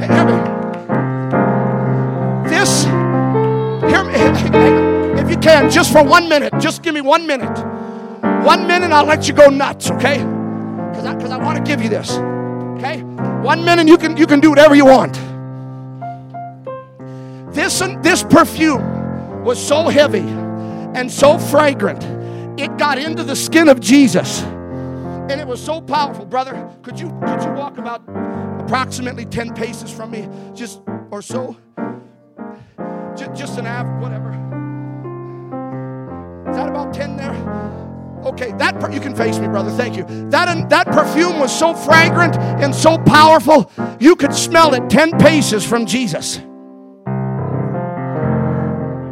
Hear 0.00 0.24
me. 0.24 0.36
This 2.50 2.84
hear 3.90 4.04
me 4.04 5.20
if 5.20 5.30
you 5.30 5.36
can, 5.38 5.70
just 5.70 5.92
for 5.92 6.02
one 6.02 6.28
minute, 6.28 6.52
just 6.58 6.82
give 6.82 6.94
me 6.94 7.00
one 7.00 7.26
minute. 7.26 7.56
One 8.44 8.66
minute, 8.66 8.90
I'll 8.90 9.06
let 9.06 9.26
you 9.26 9.34
go 9.34 9.48
nuts, 9.48 9.90
okay? 9.90 10.18
Because 10.18 11.06
I, 11.06 11.14
'cause 11.14 11.30
I 11.30 11.38
want 11.38 11.56
to 11.58 11.62
give 11.64 11.82
you 11.82 11.88
this, 11.88 12.18
okay? 12.76 13.00
One 13.42 13.64
minute, 13.64 13.88
you 13.88 13.96
can 13.96 14.16
you 14.16 14.26
can 14.26 14.40
do 14.40 14.50
whatever 14.50 14.74
you 14.74 14.86
want. 14.86 15.18
This 17.54 17.80
this 18.02 18.22
perfume 18.24 19.44
was 19.44 19.64
so 19.64 19.88
heavy 19.88 20.24
and 20.94 21.10
so 21.10 21.38
fragrant, 21.38 22.02
it 22.60 22.76
got 22.78 22.98
into 22.98 23.22
the 23.22 23.36
skin 23.36 23.68
of 23.68 23.80
Jesus, 23.80 24.42
and 24.42 25.32
it 25.32 25.46
was 25.46 25.62
so 25.62 25.80
powerful, 25.80 26.24
brother. 26.24 26.70
Could 26.82 26.98
you 26.98 27.08
could 27.26 27.42
you 27.42 27.52
walk 27.52 27.78
about 27.78 28.02
approximately 28.60 29.26
ten 29.26 29.54
paces 29.54 29.90
from 29.90 30.10
me, 30.10 30.28
just 30.54 30.80
or 31.10 31.22
so. 31.22 31.56
Just, 33.16 33.34
just 33.34 33.58
an 33.58 33.66
av, 33.66 33.86
whatever. 34.00 34.30
Is 36.50 36.56
that 36.56 36.68
about 36.68 36.92
10 36.92 37.16
there? 37.16 37.34
Okay, 38.24 38.52
that 38.58 38.80
per- 38.80 38.90
you 38.90 39.00
can 39.00 39.14
face 39.14 39.38
me, 39.38 39.46
brother. 39.46 39.70
Thank 39.70 39.96
you. 39.96 40.04
That 40.30 40.48
um, 40.48 40.68
that 40.70 40.86
perfume 40.86 41.38
was 41.38 41.56
so 41.56 41.74
fragrant 41.74 42.36
and 42.36 42.74
so 42.74 42.98
powerful, 42.98 43.70
you 44.00 44.16
could 44.16 44.34
smell 44.34 44.74
it 44.74 44.88
10 44.88 45.18
paces 45.18 45.64
from 45.64 45.86
Jesus. 45.86 46.38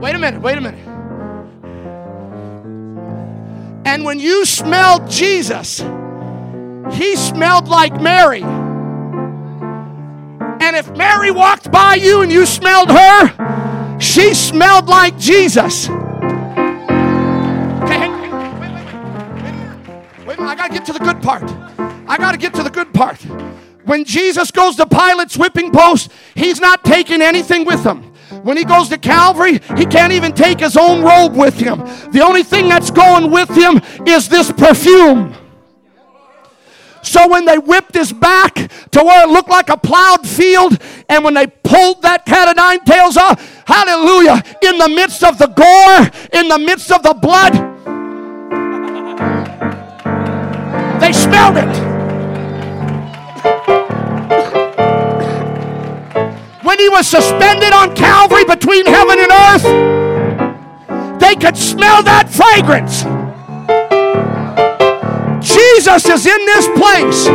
Wait 0.02 0.14
a 0.14 0.18
minute, 0.18 0.40
wait 0.40 0.58
a 0.58 0.60
minute. 0.60 0.91
And 3.84 4.04
when 4.04 4.20
you 4.20 4.44
smelled 4.44 5.10
Jesus, 5.10 5.78
he 6.92 7.16
smelled 7.16 7.68
like 7.68 8.00
Mary. 8.00 8.42
And 10.62 10.76
if 10.76 10.90
Mary 10.96 11.30
walked 11.30 11.72
by 11.72 11.94
you 11.96 12.22
and 12.22 12.30
you 12.30 12.46
smelled 12.46 12.90
her, 12.90 13.98
she 13.98 14.34
smelled 14.34 14.88
like 14.88 15.18
Jesus. 15.18 15.88
Okay, 15.88 15.98
wait, 18.08 18.32
wait, 18.60 18.72
wait, 20.26 20.38
wait, 20.38 20.38
I 20.38 20.54
gotta 20.56 20.72
get 20.72 20.84
to 20.86 20.92
the 20.92 21.00
good 21.00 21.20
part. 21.20 21.42
I 22.08 22.16
gotta 22.16 22.38
get 22.38 22.54
to 22.54 22.62
the 22.62 22.70
good 22.70 22.94
part. 22.94 23.20
When 23.84 24.04
Jesus 24.04 24.52
goes 24.52 24.76
to 24.76 24.86
Pilate's 24.86 25.36
whipping 25.36 25.72
post, 25.72 26.12
he's 26.34 26.60
not 26.60 26.84
taking 26.84 27.20
anything 27.20 27.64
with 27.64 27.84
him. 27.84 28.11
When 28.42 28.56
he 28.56 28.64
goes 28.64 28.88
to 28.88 28.98
Calvary, 28.98 29.60
he 29.76 29.86
can't 29.86 30.12
even 30.12 30.32
take 30.32 30.60
his 30.60 30.76
own 30.76 31.02
robe 31.02 31.36
with 31.36 31.58
him. 31.58 31.78
The 32.10 32.22
only 32.24 32.42
thing 32.42 32.68
that's 32.68 32.90
going 32.90 33.30
with 33.30 33.48
him 33.50 33.80
is 34.06 34.28
this 34.28 34.50
perfume. 34.50 35.34
So 37.02 37.28
when 37.28 37.44
they 37.44 37.58
whipped 37.58 37.94
his 37.94 38.12
back 38.12 38.54
to 38.54 39.02
where 39.02 39.24
it 39.24 39.30
looked 39.30 39.50
like 39.50 39.68
a 39.68 39.76
plowed 39.76 40.26
field, 40.26 40.78
and 41.08 41.24
when 41.24 41.34
they 41.34 41.46
pulled 41.46 42.02
that 42.02 42.24
cat 42.24 42.48
of 42.48 42.56
nine 42.56 42.84
tails 42.84 43.16
off, 43.16 43.64
hallelujah, 43.66 44.42
in 44.62 44.78
the 44.78 44.88
midst 44.88 45.22
of 45.24 45.38
the 45.38 45.48
gore, 45.48 46.40
in 46.40 46.48
the 46.48 46.58
midst 46.58 46.90
of 46.92 47.02
the 47.02 47.14
blood, 47.14 47.52
they 51.00 51.12
smelled 51.12 51.56
it. 51.58 51.91
When 56.72 56.78
he 56.78 56.88
was 56.88 57.06
suspended 57.06 57.70
on 57.74 57.94
Calvary 57.94 58.46
between 58.46 58.86
heaven 58.86 59.18
and 59.20 59.30
earth, 59.30 61.20
they 61.20 61.36
could 61.36 61.54
smell 61.54 62.02
that 62.02 62.32
fragrance. 62.32 63.04
Jesus 65.44 66.08
is 66.08 66.24
in 66.24 66.40
this 66.48 66.64
place, 66.72 67.28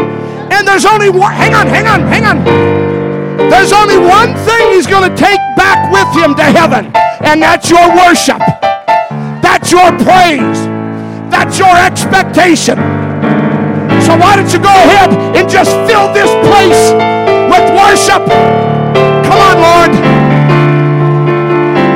and 0.50 0.68
there's 0.68 0.90
only 0.90 1.12
one. 1.12 1.32
Hang 1.34 1.54
on, 1.54 1.68
hang 1.68 1.86
on, 1.86 2.02
hang 2.10 2.26
on. 2.26 2.42
There's 3.54 3.72
only 3.74 4.00
one 4.02 4.34
thing 4.42 4.74
he's 4.74 4.88
going 4.88 5.06
to 5.06 5.16
take 5.16 5.38
back 5.54 5.86
with 5.94 6.10
him 6.18 6.34
to 6.34 6.44
heaven, 6.44 6.90
and 7.22 7.38
that's 7.40 7.70
your 7.70 7.94
worship. 7.94 8.42
That's 9.46 9.70
your 9.70 9.94
praise. 10.02 10.66
That's 11.30 11.60
your 11.60 11.78
expectation. 11.78 12.82
So 14.02 14.18
why 14.18 14.34
don't 14.34 14.50
you 14.50 14.58
go 14.58 14.74
ahead 14.74 15.14
and 15.38 15.48
just 15.48 15.70
fill 15.86 16.10
this 16.10 16.34
place 16.42 16.90
with 17.54 17.66
worship? 17.78 18.67
On, 19.58 19.92
Lord. 19.92 19.92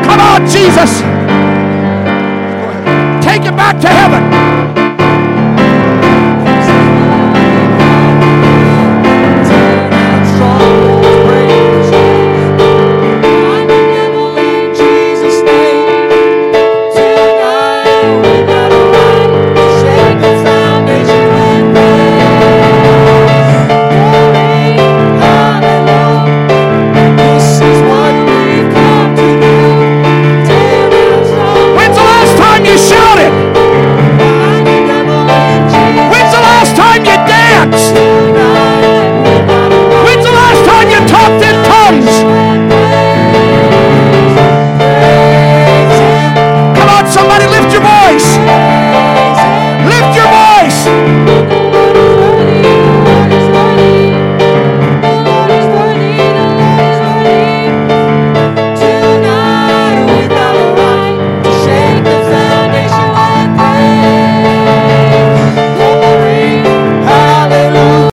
Come 0.06 0.20
on, 0.20 0.48
Jesus. 0.48 1.02
Take 3.24 3.46
it 3.46 3.56
back 3.56 3.80
to 3.82 3.88
heaven. 3.88 4.81